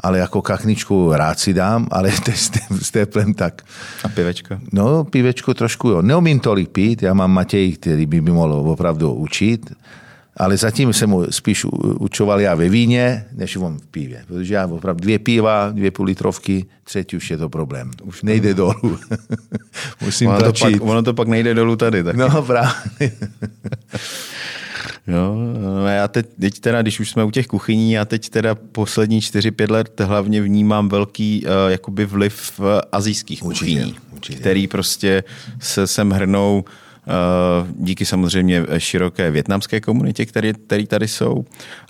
[0.01, 2.11] ale jako kachničku rád si dám, ale
[2.81, 3.61] s teplem tak.
[4.03, 4.57] A pivečko?
[4.71, 6.01] No, pivečko trošku jo.
[6.01, 9.71] Neumím tolik pít, já mám Matěj, který by mi mohl opravdu učit,
[10.37, 11.65] ale zatím jsem mu spíš
[11.99, 14.23] učoval já ve víně, než on v pívě.
[14.27, 17.91] Protože já opravdu dvě piva, dvě půl litrovky, třetí už je to problém.
[18.03, 18.97] Už nejde dolů.
[20.01, 22.03] Musím ono to, pak, ono to pak nejde dolů tady.
[22.03, 22.15] Tak.
[22.15, 22.71] No právě.
[25.07, 28.55] Jo, no já teď, teď teda, když už jsme u těch kuchyní, já teď teda
[28.55, 34.39] poslední 4-5 let hlavně vnímám velký uh, jakoby vliv uh, azijských určitě, kuchyní, určitě.
[34.39, 35.23] který prostě
[35.59, 36.63] se sem hrnou
[37.07, 41.45] Uh, díky samozřejmě široké větnamské komunitě, které, které tady jsou.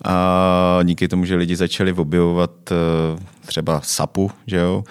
[0.05, 4.83] A díky tomu, že lidi začali objevovat uh, třeba sapu, že jo,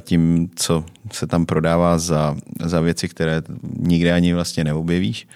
[0.00, 3.42] tím, co se tam prodává za, za věci, které
[3.78, 5.26] nikde ani vlastně neobjevíš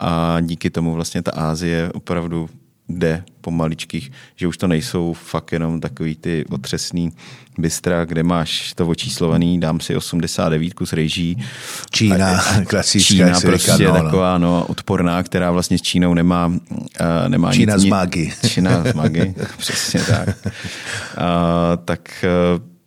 [0.00, 2.48] a díky tomu vlastně ta Ázie opravdu
[2.88, 7.12] jde po maličkých, že už to nejsou fakt jenom takový ty otřesný
[7.58, 11.44] bystra, kde máš to očíslovaný, dám si 89 s rejží.
[11.90, 13.14] Čína, klasická.
[13.14, 16.86] Čína prostě říká, no, taková no, odporná, která vlastně s Čínou nemá, uh,
[17.28, 17.82] nemá Čína nic.
[17.82, 18.32] z mágy.
[18.48, 20.28] Čína z mágy, přesně tak.
[20.28, 22.77] Uh, tak uh,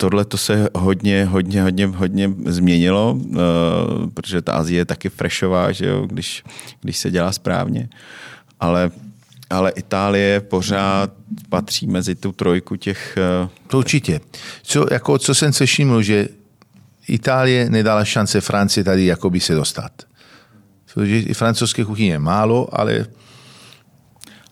[0.00, 3.38] tohle to se hodně, hodně, hodně, hodně změnilo, uh,
[4.14, 6.44] protože ta Azie je taky freshová, že jo, když,
[6.80, 7.88] když se dělá správně.
[8.60, 8.90] Ale,
[9.50, 11.12] ale Itálie pořád
[11.48, 13.18] patří mezi tu trojku těch...
[13.42, 13.48] Uh...
[13.66, 14.20] To určitě.
[14.62, 16.28] Co, jako, co jsem se všiml, že
[17.08, 19.92] Itálie nedala šance Francii tady jakoby se dostat.
[20.94, 23.06] Protože i francouzské kuchyně je málo, ale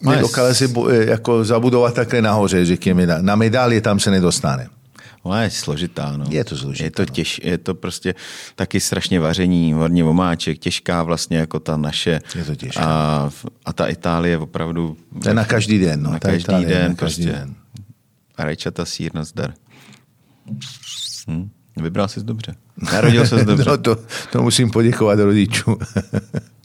[0.00, 0.68] nedokázali se
[1.06, 3.06] jako zabudovat takhle nahoře, řekněme.
[3.20, 4.68] Na medaily tam se nedostane.
[5.26, 6.16] Ona je složitá.
[6.16, 6.24] No.
[6.28, 6.84] Je to složitá.
[6.84, 8.14] Je to, těž, je to prostě
[8.54, 12.20] taky strašně vaření, hodně omáček, těžká vlastně jako ta naše.
[12.34, 12.84] Je to těžká.
[12.84, 13.30] A,
[13.64, 14.96] a ta Itálie opravdu...
[15.22, 16.02] To je na každý den.
[16.02, 16.10] No.
[16.10, 16.88] Na každý Itálie, den.
[16.88, 17.38] Na každý prostě.
[17.38, 17.54] den.
[18.36, 19.54] A rajčata, sír, nazdar.
[21.30, 21.50] Hm.
[21.76, 22.54] Vybral jsi dobře.
[22.92, 23.70] Narodil se dobře.
[23.70, 23.96] no to,
[24.32, 25.76] to musím poděkovat rodičům.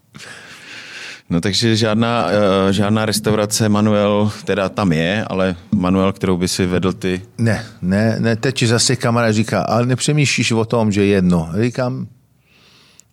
[1.32, 2.32] No takže žádná, uh,
[2.72, 7.22] žádná restaurace Manuel, teda tam je, ale Manuel, kterou by si vedl ty?
[7.38, 11.50] Ne, ne, ne teď zase kamarád říká, ale nepřemýšlíš o tom, že jedno.
[11.62, 12.08] Říkám,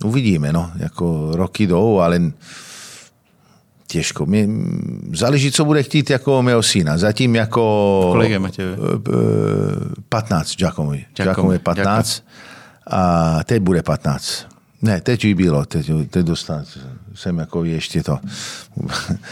[0.04, 2.20] uvidíme, no, jako roky jdou, ale
[3.86, 4.26] těžko.
[4.26, 4.48] Mě,
[5.14, 6.98] záleží, co bude chtít jako mého syna.
[6.98, 8.08] Zatím jako...
[8.12, 8.66] Kolik je Matěj?
[10.08, 10.92] 15, Giacomo.
[11.16, 12.24] Giacomo je 15
[12.86, 14.46] a teď bude 15.
[14.82, 16.64] Ne, teď by bylo, teď, teď dostat,
[17.18, 18.18] jsem jako ještě to.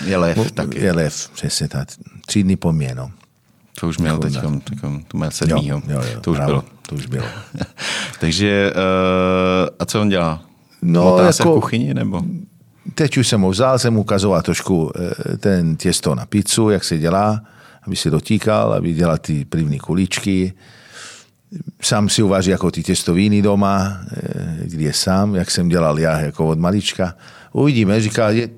[0.04, 0.84] Je lev taky.
[0.84, 1.88] Je lev, přesně tak.
[2.26, 3.10] Tři dny po mě, no.
[3.80, 4.38] To už měl teď,
[5.08, 5.82] to měl sedmýho.
[5.88, 6.64] Jo, jo, jo, to už bravo, bylo.
[6.88, 7.26] To už bylo.
[8.20, 10.42] Takže, uh, a co on dělá?
[10.82, 12.22] No, Motá jako, se v kuchyni, nebo?
[12.94, 14.92] Teď už jsem ho vzal, jsem mu ukazoval trošku
[15.40, 17.42] ten těsto na pizzu, jak se dělá,
[17.82, 20.52] aby se dotýkal, aby dělal ty první kuličky.
[21.82, 24.00] Sám si uvaří jako ty těstoviny doma,
[24.62, 27.14] kdy je sám, jak jsem dělal já jako od malička.
[27.56, 28.48] Uvidíme, říká, je,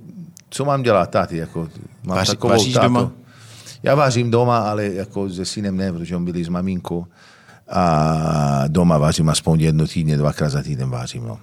[0.50, 1.68] co mám dělat, táty, jako
[2.04, 3.10] mám Vaři, takovou vaříš doma?
[3.82, 7.06] Já vářím doma, ale jako se synem ne, protože on byli s maminkou.
[7.68, 11.24] A doma vařím aspoň jedno týdně, dvakrát za týden vařím.
[11.24, 11.38] No.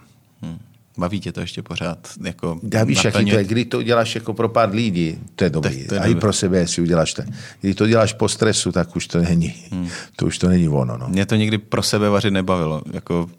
[0.97, 2.09] Baví tě to ještě pořád?
[2.23, 5.49] Jako Já víš, jaký to je, když to děláš jako pro pár lidí, to je
[5.49, 5.87] dobrý.
[5.87, 7.23] to je a i pro sebe si uděláš to.
[7.61, 9.89] Když to děláš po stresu, tak už to není, hmm.
[10.15, 10.97] to už to není ono.
[10.97, 11.07] No.
[11.09, 12.81] Mě to nikdy pro sebe vařit nebavilo.
[12.93, 13.29] Jako,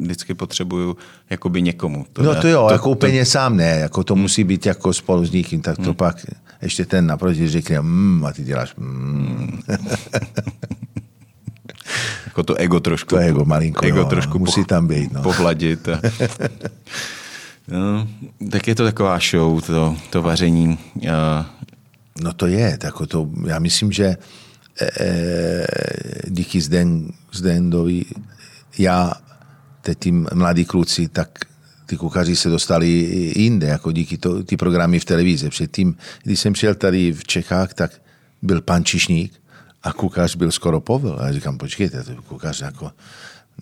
[0.00, 0.96] vždycky potřebuju
[1.30, 2.06] jakoby někomu.
[2.12, 3.30] To no to jo, to, jako úplně to...
[3.30, 4.22] sám ne, jako to hmm.
[4.22, 5.94] musí být jako spolu s někým, tak to hmm.
[5.94, 6.26] pak
[6.62, 9.60] ještě ten naproti řekne, mm, a ty děláš mm.
[12.26, 13.08] jako to ego trošku.
[13.08, 15.12] To ego malinko, ego no, trošku musí po, tam být.
[15.12, 15.22] No.
[15.22, 15.88] Pohladit.
[15.88, 16.00] A...
[17.68, 18.08] no,
[18.50, 20.78] tak je to taková show, to, to vaření.
[21.12, 21.50] A...
[22.20, 24.16] No to je, tako to, já myslím, že
[25.00, 25.66] e,
[26.28, 28.04] díky Zden, Zdendovi,
[28.78, 29.12] já,
[29.80, 31.28] teď ty mladí kluci, tak
[31.86, 32.88] ty kuchaři se dostali
[33.36, 35.48] jinde, jako díky to, ty programy v televizi.
[35.48, 37.90] Předtím, když jsem přijel tady v Čechách, tak
[38.42, 39.43] byl pan Čišník
[39.84, 41.16] a kuchař byl skoro povel.
[41.20, 42.90] A já říkám, počkejte, to kuchař jako,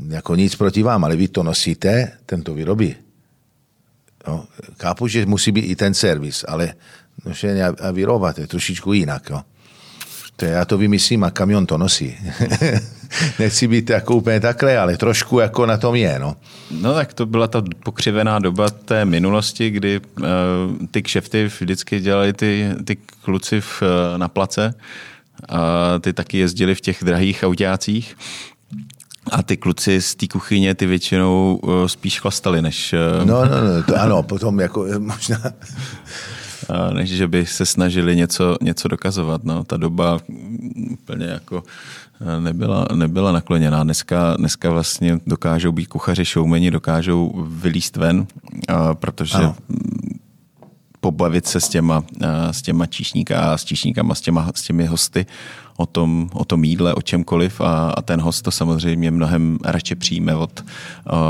[0.09, 2.97] jako nic proti vám, ale vy to nosíte, ten to vyrobí.
[4.29, 4.45] No,
[4.77, 6.75] kápu, že musí být i ten servis, ale
[7.25, 9.31] nošení a, a vyrobovat, je trošičku jinak.
[9.31, 9.41] Jo.
[10.37, 12.17] To já to vymyslím a kamion to nosí.
[13.39, 16.19] Nechci být jako úplně takhle, ale trošku jako na tom je.
[16.19, 16.37] No.
[16.71, 20.27] no tak to byla ta pokřivená doba té minulosti, kdy uh,
[20.91, 24.75] ty kšefty vždycky dělali ty, ty kluci v, uh, na place.
[25.49, 28.17] A ty taky jezdili v těch drahých autácích.
[29.31, 32.95] A ty kluci z té kuchyně, ty většinou uh, spíš chlastali, než...
[33.21, 35.39] Uh, no, no, no, to ano, potom jako možná
[36.93, 39.45] než že by se snažili něco, něco dokazovat.
[39.45, 40.21] No, ta doba
[40.91, 41.63] úplně jako
[42.21, 43.85] eh, nebyla, nebyla nakloněná.
[43.85, 48.27] Dneska, dneska vlastně dokážou být kuchaři, showmeni, dokážou vylíst ven,
[48.95, 49.57] protože ano.
[51.03, 52.05] Pobavit se s těma,
[52.51, 55.27] s těma číšníka a s číšníkama, s, těma, s těmi hosty
[55.77, 59.95] o tom, o tom jídle, o čemkoliv a, a ten host to samozřejmě mnohem radši
[59.95, 60.65] přijme od,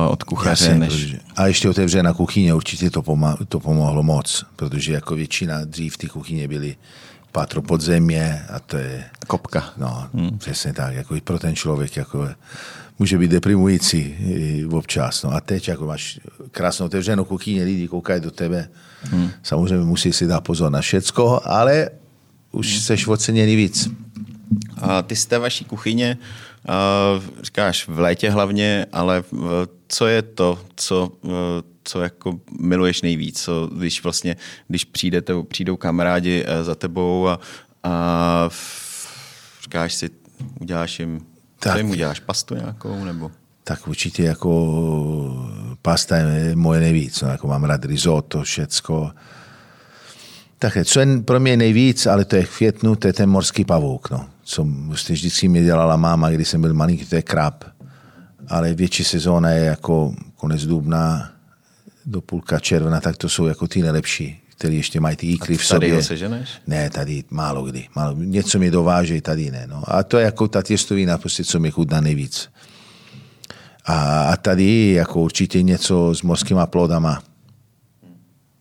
[0.08, 0.64] od kuchaře.
[0.64, 1.16] Jasně, než...
[1.36, 6.06] A ještě otevřená kuchyně, určitě to, poma- to pomohlo moc, protože jako většina dřív ty
[6.06, 6.76] kuchyně byly
[7.32, 9.04] patro podzemě a to je...
[9.26, 9.64] Kopka.
[9.76, 10.38] No, hmm.
[10.38, 12.28] přesně tak, jako i pro ten člověk jako
[12.98, 14.16] může být deprimující
[14.70, 15.22] občas.
[15.22, 18.68] No a teď jako máš krásnou otevřenou kuchyně, lidi koukají do tebe,
[19.02, 19.30] hmm.
[19.42, 21.90] samozřejmě musí si dát pozor na všecko, ale
[22.52, 22.80] už hmm.
[22.80, 23.90] seš oceněný víc.
[24.76, 26.18] A ty z té vaší kuchyně,
[27.42, 29.24] říkáš v létě hlavně, ale
[29.88, 31.12] co je to, co,
[31.84, 34.36] co jako miluješ nejvíc, co, když vlastně,
[34.68, 37.40] když přijdete, přijdou kamarádi e, za tebou a,
[37.82, 38.50] a
[39.62, 40.10] říkáš si,
[40.60, 41.26] uděláš jim,
[41.62, 43.30] tak, co jim uděláš, pastu nějakou, nebo?
[43.64, 49.10] Tak určitě jako pasta je moje nejvíc, no, jako mám rád risotto, všecko.
[50.58, 53.64] Tak co je pro mě nejvíc, ale to je v květnu, to je ten morský
[53.64, 57.64] pavouk, no co vlastně vždycky mi dělala máma, když jsem byl malý, to je krab.
[58.48, 61.32] Ale větší sezóna je jako konec dubna
[62.06, 65.66] do půlka června, tak to jsou jako ty nejlepší, který ještě mají ty jíkly v
[65.66, 65.90] sobě.
[65.90, 66.48] Tady seženeš?
[66.66, 67.88] Ne, tady málo kdy.
[67.96, 69.66] Málo, něco mi dovážejí, tady ne.
[69.70, 69.82] No.
[69.86, 72.48] A to je jako ta těstovina, prostě, co mi chutná nejvíc.
[73.84, 77.22] A, a tady jako určitě něco s morskýma plodama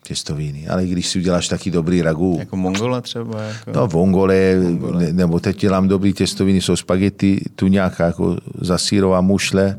[0.03, 0.67] těstoviny.
[0.67, 2.35] Ale když si uděláš taky dobrý ragu.
[2.39, 3.41] Jako mongola třeba?
[3.41, 3.71] Jako...
[3.71, 9.77] No, vongole, vongole, nebo teď dělám dobrý těstoviny, jsou spagety, tu nějaká jako zasírová mušle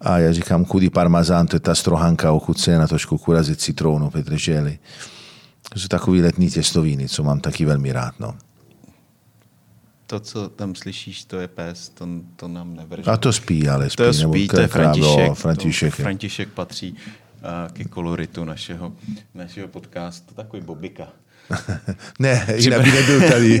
[0.00, 4.78] a já říkám kudy parmazán, to je ta strohanka ochucená trošku kurazy citrónu, petrželi.
[5.72, 8.20] To jsou takový letní těstoviny, co mám taky velmi rád.
[8.20, 8.34] No.
[10.06, 13.10] To, co tam slyšíš, to je pes, to, to nám nevrže.
[13.10, 13.96] A to spí, ale spí.
[13.96, 15.34] To je spí, to je František.
[15.34, 16.96] František, to, František patří
[17.72, 18.92] ke koloritu našeho,
[19.34, 20.34] našeho podcastu.
[20.34, 21.08] Takový bobika.
[22.18, 23.60] ne, jinak by nebyl tady.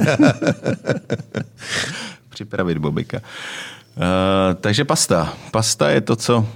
[2.28, 3.20] Připravit bobika.
[3.96, 5.34] Uh, takže pasta.
[5.50, 6.48] Pasta je to, co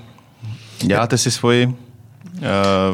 [0.83, 1.75] děláte si svoji uh,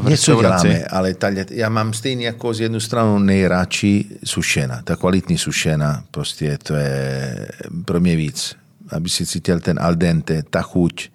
[0.00, 4.82] v Něco děláme, ale tady, já mám stejně jako z jednu stranu nejradši sušena.
[4.84, 7.48] Ta kvalitní sušena, prostě to je
[7.84, 8.54] pro mě víc.
[8.90, 11.10] Aby si cítil ten al dente, ta chuť,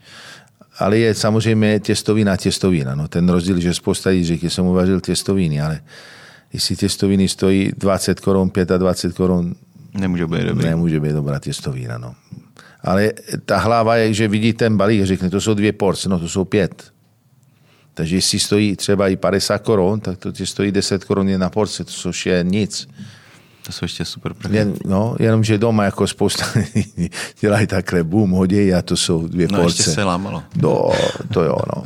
[0.80, 2.96] ale je samozřejmě těstovina těstovina.
[2.96, 5.82] No, ten rozdíl, že spousta lidí řekl, jsem uvařil těstoviny, ale
[6.54, 9.56] jestli těstoviny stojí 20 korun, 25 korun,
[9.94, 10.66] nemůže být dobrý.
[10.66, 11.98] Nemůže být dobrá těstovina.
[11.98, 12.16] No.
[12.84, 13.12] Ale
[13.46, 16.46] ta hlava je, že vidí ten balík, řekne, to jsou dvě porce, no to jsou
[16.46, 16.92] pět.
[18.02, 21.84] Takže jestli stojí třeba i 50 korun, tak to ti stojí 10 korun jedna porce,
[21.84, 22.88] to což je nic.
[23.66, 24.56] To jsou ještě super prachy.
[24.56, 26.46] Jen, no, jenomže doma jako spousta
[27.42, 29.80] dělají takhle boom, hodí a to jsou dvě no, porce.
[29.80, 30.44] ještě se lámalo.
[30.56, 30.92] No,
[31.34, 31.84] to jo, no.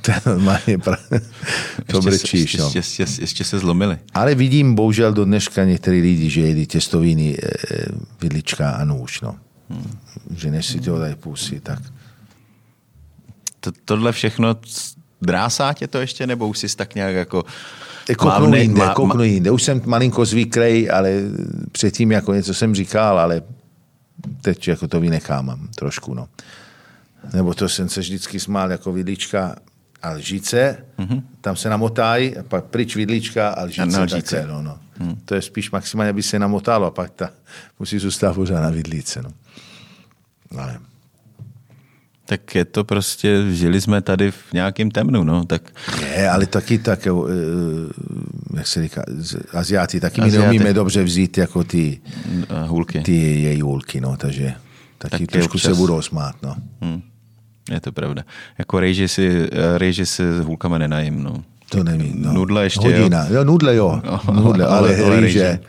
[0.00, 0.96] To je normálně pra...
[1.86, 2.72] to brečíš, ještě, no.
[2.74, 3.98] ještě, ještě, ještě, se zlomili.
[4.14, 7.48] Ale vidím bohužel do dneška některý lidi, že jedí těstoviny, e,
[8.20, 9.36] vidlička a nůž, no.
[9.70, 9.98] Hmm.
[10.36, 11.78] Že než si to dají pusy, tak...
[13.60, 14.56] To, tohle všechno
[15.22, 17.44] drásá tě to ještě, nebo už jsi tak nějak jako
[18.18, 19.50] Kouknu jinde, má, kouknu jinde.
[19.50, 21.12] Už jsem malinko zvyklý, ale
[21.72, 23.42] předtím jako něco jsem říkal, ale
[24.40, 26.14] teď jako to vynechám trošku.
[26.14, 26.28] No.
[27.32, 29.56] Nebo to jsem se vždycky smál jako vidlička
[30.02, 31.22] a lžice, mm-hmm.
[31.40, 33.98] tam se namotají, a pak pryč vidlička a lžice.
[33.98, 34.46] A lžice.
[34.46, 34.78] no, no.
[34.98, 35.16] Mm.
[35.24, 37.30] To je spíš maximálně, aby se namotalo a pak ta
[37.78, 39.22] musí zůstat pořád na vidlice.
[39.22, 39.30] No.
[40.58, 40.78] Ale
[42.26, 45.62] tak je to prostě, žili jsme tady v nějakém temnu, no, tak...
[46.00, 47.10] Ne, ale taky tak, eh,
[48.56, 49.04] jak se říká,
[49.52, 52.00] Aziáti taky my neumíme dobře vzít jako ty...
[52.66, 53.00] Hůlky.
[53.00, 54.54] Ty její hůlky, no, takže
[54.98, 55.72] taky tak trošku občas...
[55.72, 56.56] se budou smát, no.
[56.80, 57.02] Hmm.
[57.70, 58.22] Je to pravda.
[58.58, 61.44] Jako rejži si, eh, rejži si s hůlkama nenajím, no.
[61.68, 62.32] To nevím, no.
[62.32, 63.26] Nudle ještě, Hodina.
[63.26, 64.02] Jo, jo nudle jo.
[64.04, 65.60] No, nudle, ale, ale rejže.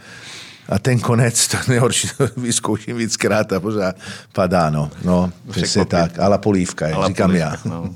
[0.69, 3.95] A ten konec, to nejhorší, to vyzkouším víckrát a pořád
[4.33, 4.91] padá, no.
[5.03, 6.19] No, přesně tak.
[6.19, 7.57] Ale polívka, jak říkám polívka, já.
[7.65, 7.95] No.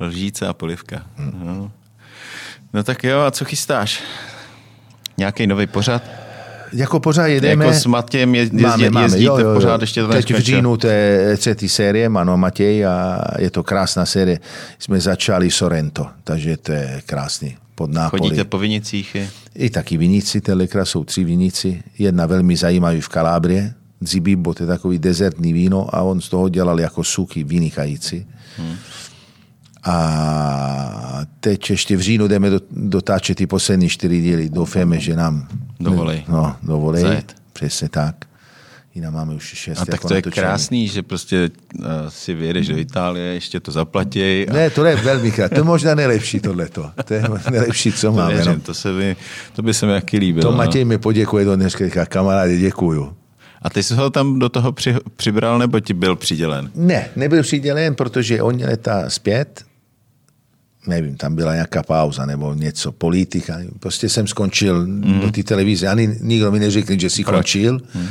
[0.00, 1.02] Lžíce a polivka.
[1.16, 1.40] Hmm.
[1.44, 1.70] No.
[2.74, 4.02] no tak jo, a co chystáš?
[5.18, 6.02] Nějaký nový pořad?
[6.72, 7.64] Jako pořád jedeme.
[7.64, 9.04] Jako s Matějem jezdí, máme, máme.
[9.06, 9.54] jezdíte jo, jo, jo.
[9.54, 13.62] pořád ještě to Teď v říjnu to je třetí série, ano, Matěj a je to
[13.62, 14.38] krásná série.
[14.78, 18.20] Jsme začali Sorrento, takže to je krásný pod Nápoli.
[18.20, 19.14] Chodíte po vinicích?
[19.14, 19.30] Je?
[19.54, 21.82] I taky vinici, tentokrát jsou tři vinici.
[21.98, 26.48] Jedna velmi zajímavý v Kalábrie, Zibibbo, to je takový dezertní víno a on z toho
[26.48, 28.26] dělal jako suky vynikající.
[28.56, 28.76] Hmm.
[29.84, 34.48] A teď ještě v říjnu jdeme dotáčet ty poslední čtyři díly.
[34.48, 35.48] Doufáme, že nám
[35.80, 36.24] dovolí.
[36.28, 37.02] No, dovolí.
[37.52, 38.25] Přesně tak.
[38.96, 39.78] Jinak máme už šest.
[39.78, 40.42] A tak jako to je natočený.
[40.42, 44.20] krásný, že prostě uh, si vyjedeš do Itálie, ještě to zaplatí.
[44.20, 44.52] A...
[44.52, 45.54] Ne, to je velmi krásné.
[45.54, 46.90] To je možná nejlepší tohleto.
[47.04, 48.34] To je nejlepší, co máme.
[48.34, 48.60] Věřím, no.
[48.60, 49.16] to, se by,
[49.56, 50.50] to by se mi jaký líbilo.
[50.50, 50.88] To Matěj no.
[50.88, 52.06] mi poděkuje do dneška.
[52.06, 53.16] Kamarádi, děkuju.
[53.62, 56.70] A ty jsi ho tam do toho při, přibral, nebo ti byl přidělen?
[56.74, 59.64] Ne, nebyl přidělen, protože on letá zpět,
[60.86, 63.58] nevím, tam byla nějaká pauza nebo něco, politika.
[63.80, 65.20] Prostě jsem skončil mm.
[65.20, 65.88] do té televize.
[65.88, 67.80] Ani nikdo mi neřekl, že jsi končil.
[67.94, 68.08] Mm.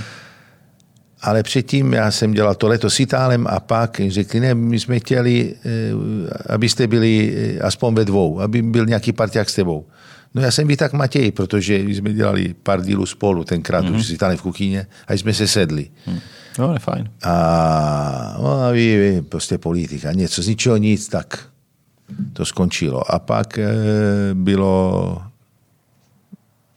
[1.26, 5.00] Ale předtím já jsem dělal to leto s Itálem a pak řekli, ne, my jsme
[5.00, 9.86] chtěli, eh, abyste byli eh, aspoň ve dvou, aby byl nějaký parťák s tebou.
[10.34, 13.96] No já jsem byl tak Matěj, protože jsme dělali pár dílů spolu, tenkrát mm-hmm.
[13.96, 15.90] už s Itálem v kuchyně a jsme se sedli.
[16.08, 16.20] Mm.
[16.60, 17.10] No, je fajn.
[17.24, 21.40] A, no, a ví, ví, prostě politika, něco z ničeho nic, tak
[22.34, 23.12] to skončilo.
[23.12, 23.74] A pak e,
[24.34, 25.22] bylo,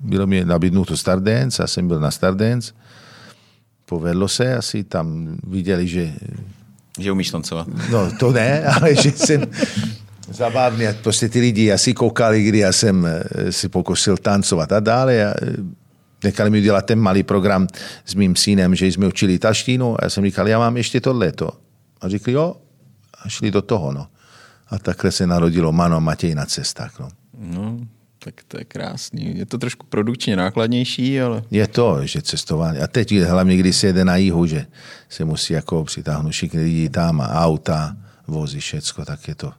[0.01, 2.73] bylo mi nabídnuto Stardance, já jsem byl na Stardance,
[3.89, 6.13] povedlo se, asi tam viděli, že...
[6.99, 7.67] Že umíš tancovat.
[7.91, 9.47] No to ne, ale že jsem
[10.31, 15.15] zabavný, prostě ty lidi asi koukali, kdy já jsem e, si pokusil tancovat a dále.
[15.15, 15.35] Já, e,
[16.25, 17.67] nechali mi udělat ten malý program
[18.05, 21.51] s mým synem, že jsme učili taštinu a já jsem říkal, já mám ještě tohleto.
[22.01, 22.57] A řekli, jo,
[23.23, 24.07] a šli do toho, no.
[24.69, 26.99] A takhle se narodilo Mano Matěj na cestách.
[27.01, 27.09] No.
[27.39, 27.79] no,
[28.29, 29.39] tak to je krásný.
[29.39, 31.43] Je to trošku produkčně nákladnější, ale...
[31.51, 32.79] Je to, že cestování.
[32.79, 34.67] A teď hlavně, když se jede na jihu, že
[35.09, 39.53] se musí jako přitáhnout všichni lidi tam a auta, vozy, všecko, tak je to.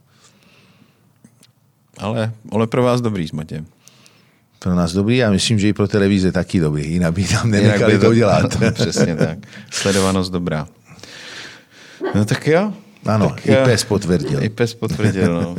[1.98, 3.66] Ale, ale pro vás dobrý s Matějem.
[4.60, 7.94] Pro nás dobrý, já myslím, že i pro televize taky dobrý, jinak by tam nenechali
[7.94, 8.58] by to, to dělat.
[8.74, 9.38] Přesně tak.
[9.72, 10.68] Sledovanost dobrá.
[12.16, 12.74] No tak jo,
[13.06, 14.44] ano, tak, i pes potvrdil.
[14.44, 15.56] I pes potvrdil, no.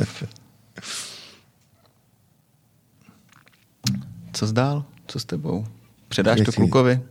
[4.41, 4.83] Co zdál?
[5.07, 5.65] Co s tebou?
[6.07, 6.51] Předáš Věci.
[6.51, 7.01] to klukovi?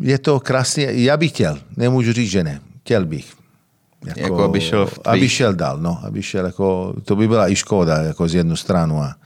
[0.00, 2.60] Je to krásně, já bych chtěl, nemůžu říct, že ne.
[2.80, 3.32] Chtěl bych.
[4.06, 5.06] Jako, jako aby šel v tvých...
[5.06, 5.98] Aby šel dál, no.
[6.04, 9.02] Aby šel jako, to by byla i škoda, jako z jednu stranu.
[9.02, 9.16] A,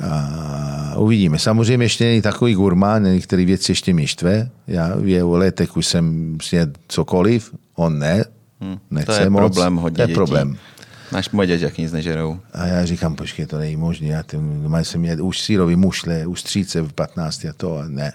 [0.00, 1.38] a uvidíme.
[1.38, 4.50] Samozřejmě ještě není takový gurmán, některé věci ještě mi štve.
[4.66, 8.24] Já v jeho letech už jsem sněd cokoliv, on ne,
[8.60, 8.78] hmm.
[8.90, 9.40] nechce To je moc.
[9.40, 10.14] problém hodně To je dětí.
[10.14, 10.56] problém.
[11.12, 12.40] Náš moje jak nic nežerou.
[12.52, 14.06] A já říkám, počkej, to není možné.
[14.06, 17.84] Já tím, doma jsem měl už sírový mušle, už stříce v 15 a to a
[17.88, 18.12] ne.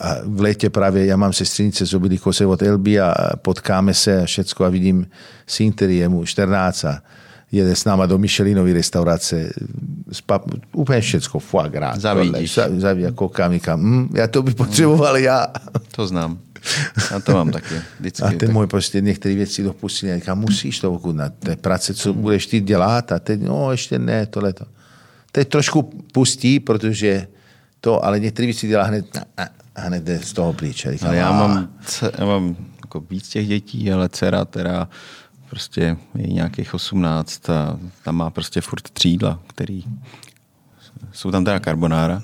[0.00, 4.22] A v létě právě já mám sestřenice z obilí kose od Elby a potkáme se
[4.22, 5.06] a všecko a vidím
[5.46, 7.02] syn, který je mu 14 a
[7.52, 9.52] jede s náma do Michelinovy restaurace,
[10.12, 10.40] spa,
[10.72, 11.98] úplně všecko, foie gras.
[11.98, 12.58] Zavidíš.
[12.76, 15.46] Zavidí, jako koukám, hm, já to bych potřeboval já.
[15.96, 16.38] To znám.
[17.10, 17.74] Já to mám taky.
[18.00, 18.50] Vždycky, a ten tak.
[18.50, 20.08] můj prostě některé věci dopustil.
[20.08, 21.32] Já říkám, musíš to okudnat.
[21.38, 24.64] To je práce, co budeš ty dělat a teď, no ještě ne, tohle to.
[25.32, 27.26] Teď trošku pustí, protože
[27.80, 29.18] to, ale některé věci dělá hned
[29.76, 30.86] a hned jde z toho pryč.
[30.86, 31.68] Ale já mám,
[32.18, 34.88] já mám jako víc těch dětí, ale dcera, která
[35.50, 39.84] prostě je nějakých 18 a tam má prostě furt třídla, který
[41.12, 42.22] jsou tam teda carbonara,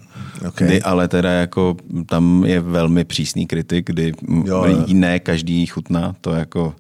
[0.48, 0.68] okay.
[0.68, 4.12] kdy ale teda jako tam je velmi přísný kritik, kdy
[4.44, 4.84] jo, jo.
[4.92, 6.74] ne každý chutná, to jako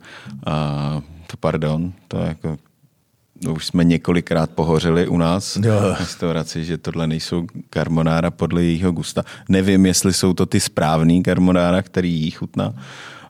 [0.46, 2.56] a, to pardon, to jako
[3.44, 5.80] no, už jsme několikrát pohořili u nás jo.
[5.80, 9.24] v restauraci, že tohle nejsou carbonara podle jejího gusta.
[9.48, 12.74] Nevím, jestli jsou to ty správný carbonara, který jí chutná,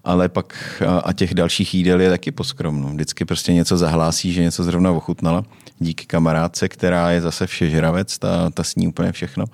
[0.05, 2.89] ale pak a těch dalších jídel je taky poskromno.
[2.89, 5.45] Vždycky prostě něco zahlásí, že něco zrovna ochutnala.
[5.79, 9.45] Díky kamarádce, která je zase všežravec, ta, ta sní úplně všechno.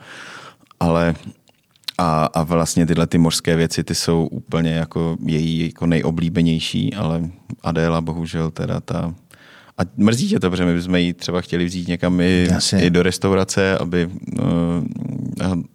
[0.81, 1.14] Ale
[1.99, 7.23] a, a vlastně tyhle ty mořské věci, ty jsou úplně jako její jako nejoblíbenější, ale
[7.62, 9.14] Adéla bohužel teda ta,
[9.81, 12.49] a mrzí tě to, protože my bychom ji třeba chtěli vzít někam i,
[12.79, 14.83] i do restaurace, aby no,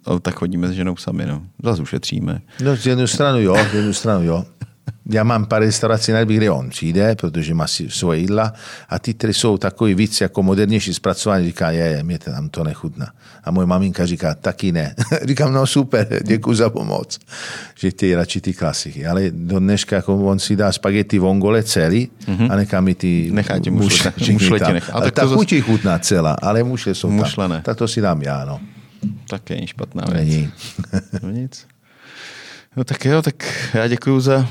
[0.06, 1.42] a, tak chodíme s ženou sami, no.
[1.62, 2.40] Zase ušetříme.
[2.64, 4.44] No z jednu stranu jo, z jednu stranu jo.
[5.10, 8.52] Já mám pár restaurací, kde on přijde, protože má si svoje jídla
[8.88, 12.64] a ty, které jsou takový víc jako modernější zpracování, říká, je, je, mě tam to
[12.64, 13.12] nechutná.
[13.44, 14.94] A moje maminka říká, taky ne.
[15.24, 17.18] Říkám, no super, děkuji za pomoc.
[17.78, 19.06] Že ty radši ty klasiky.
[19.06, 22.52] Ale do dneška jako on si dá spaghetti vongole celý mm-hmm.
[22.52, 24.92] a nechá mi ty Nechá ti mušle, mušle ti nechá.
[24.92, 25.60] Ale tak ta chuť zase...
[25.60, 27.50] chutná celá, ale mušle jsou mušle tam.
[27.50, 27.62] Ne.
[27.62, 28.60] Tak to si dám já, no.
[29.28, 30.16] Tak není špatná věc.
[30.16, 30.50] Není.
[31.22, 31.66] no nic.
[32.76, 33.34] No tak jo, tak
[33.74, 34.48] já děkuji za...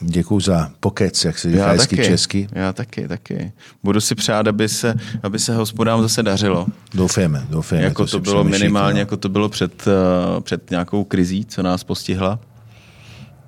[0.00, 2.48] Děkuji za pokec, jak se říká hezky česky.
[2.52, 3.52] Já taky, taky.
[3.82, 6.66] Budu si přát, aby se, aby se hospodám zase dařilo.
[6.94, 7.82] Doufáme, doufáme.
[7.82, 9.00] Jako to, to bylo minimálně, no.
[9.00, 12.38] jako to bylo před, uh, před nějakou krizí, co nás postihla.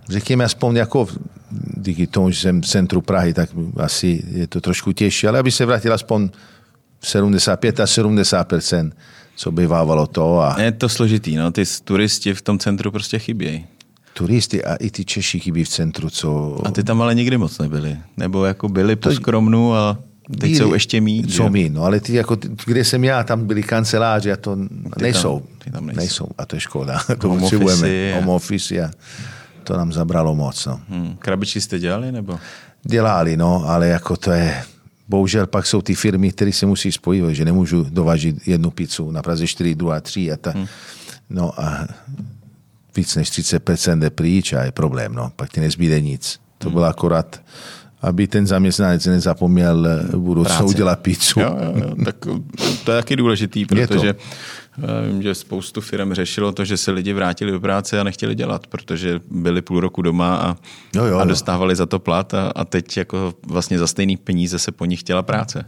[0.08, 1.06] Řekněme aspoň jako
[1.76, 5.50] díky tomu, že jsem v centru Prahy, tak asi je to trošku těžší, ale aby
[5.50, 6.28] se vrátil aspoň
[7.02, 8.92] 75 a 70%
[9.36, 10.40] co bývávalo to.
[10.40, 10.60] A...
[10.60, 13.66] Je to složitý, no, ty turisti v tom centru prostě chybějí
[14.12, 16.60] turisty a i ty Češi chybí v centru, co...
[16.64, 17.96] A ty tam ale nikdy moc nebyli.
[18.16, 19.98] Nebo jako byli po skromnu a
[20.30, 21.32] teď byli, jsou ještě mít.
[21.32, 22.36] Jsou mít, no ale ty jako,
[22.66, 24.56] kde jsem já, tam byli kanceláři a to
[24.96, 25.38] ty nejsou.
[25.38, 26.00] Tam, ty tam nejsou.
[26.00, 26.26] nejsou.
[26.38, 27.00] A to je škoda.
[27.18, 28.14] to home potřebujeme.
[28.14, 28.90] Home office a
[29.64, 30.80] to nám zabralo moc, no.
[30.88, 31.16] Hmm.
[31.18, 32.38] Krabičky jste dělali, nebo?
[32.82, 34.62] Dělali, no, ale jako to je...
[35.08, 39.22] Bohužel pak jsou ty firmy, které se musí spojit, že nemůžu dovažit jednu pizzu na
[39.22, 40.66] Praze 4, druhá 3 a ta, hmm.
[41.30, 41.86] No a
[42.96, 45.32] víc než 30% jde pryč a je problém, no.
[45.36, 46.40] Pak ti nezbýde nic.
[46.58, 47.40] To bylo akorát,
[48.02, 51.40] aby ten zaměstnanec nezapomněl v budoucnu udělat pizzu.
[51.40, 52.04] Jo, jo, jo.
[52.04, 52.16] Tak
[52.84, 54.14] to je taky důležitý, protože
[55.08, 58.66] vím, že spoustu firm řešilo to, že se lidi vrátili do práce a nechtěli dělat,
[58.66, 60.56] protože byli půl roku doma a,
[60.94, 64.58] jo, jo, a dostávali za to plat a, a teď jako vlastně za stejný peníze
[64.58, 65.64] se po nich chtěla práce.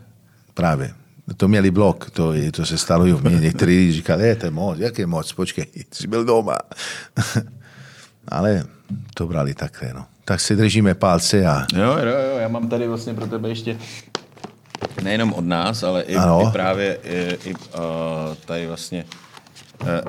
[0.55, 0.95] Právě
[1.37, 3.41] to měli blok, to, to se stalo i v mě.
[3.41, 6.59] Někteří říkali, je, to je moc, jak je moc, počkej, jsi byl doma.
[8.29, 8.65] Ale
[9.15, 10.07] to brali takhle, no.
[10.25, 11.67] Tak si držíme palce a...
[11.75, 13.77] Jo, jo, jo, já mám tady vlastně pro tebe ještě
[15.03, 17.61] nejenom od nás, ale i, i právě i, i, uh,
[18.45, 19.05] tady vlastně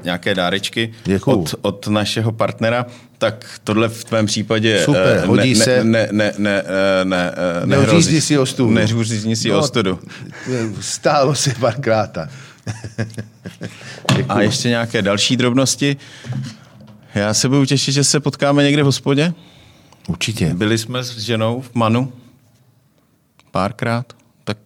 [0.03, 0.93] nějaké dárečky
[1.25, 2.85] od, od našeho partnera,
[3.17, 5.83] tak tohle v tvém případě Super, eh, hodí ne, se.
[5.83, 7.31] Ne, ne, ne, eh, ne,
[7.65, 8.71] ne, nehrozí si ostudu.
[8.71, 9.99] Neřízni si no, ostudu.
[10.79, 12.17] Stálo se párkrát.
[14.29, 15.97] A ještě nějaké další drobnosti.
[17.15, 19.33] Já se budu těšit, že se potkáme někde v hospodě.
[20.07, 20.53] Určitě.
[20.53, 22.13] Byli jsme s ženou v Manu
[23.51, 24.13] párkrát,
[24.43, 24.57] tak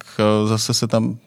[0.46, 1.18] zase se tam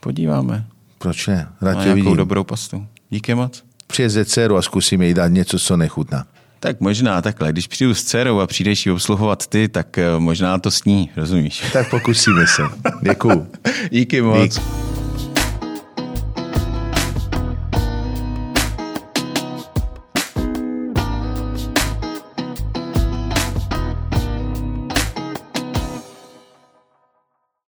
[0.00, 0.66] podíváme.
[0.98, 1.48] Proč ne?
[1.60, 2.16] Rád tě vidím.
[2.16, 2.86] dobrou pastu.
[3.10, 3.64] Díky moc.
[3.86, 6.26] Přijeze dceru a zkusíme jí dát něco, co nechutná.
[6.60, 7.52] Tak možná takhle.
[7.52, 11.62] Když přijdu s dcerou a přijdeš ji obsluhovat ty, tak eh, možná to sní, rozumíš?
[11.72, 12.62] Tak pokusíme se.
[13.02, 13.46] Děkuju.
[13.90, 14.54] Díky moc.
[14.54, 14.87] Dík.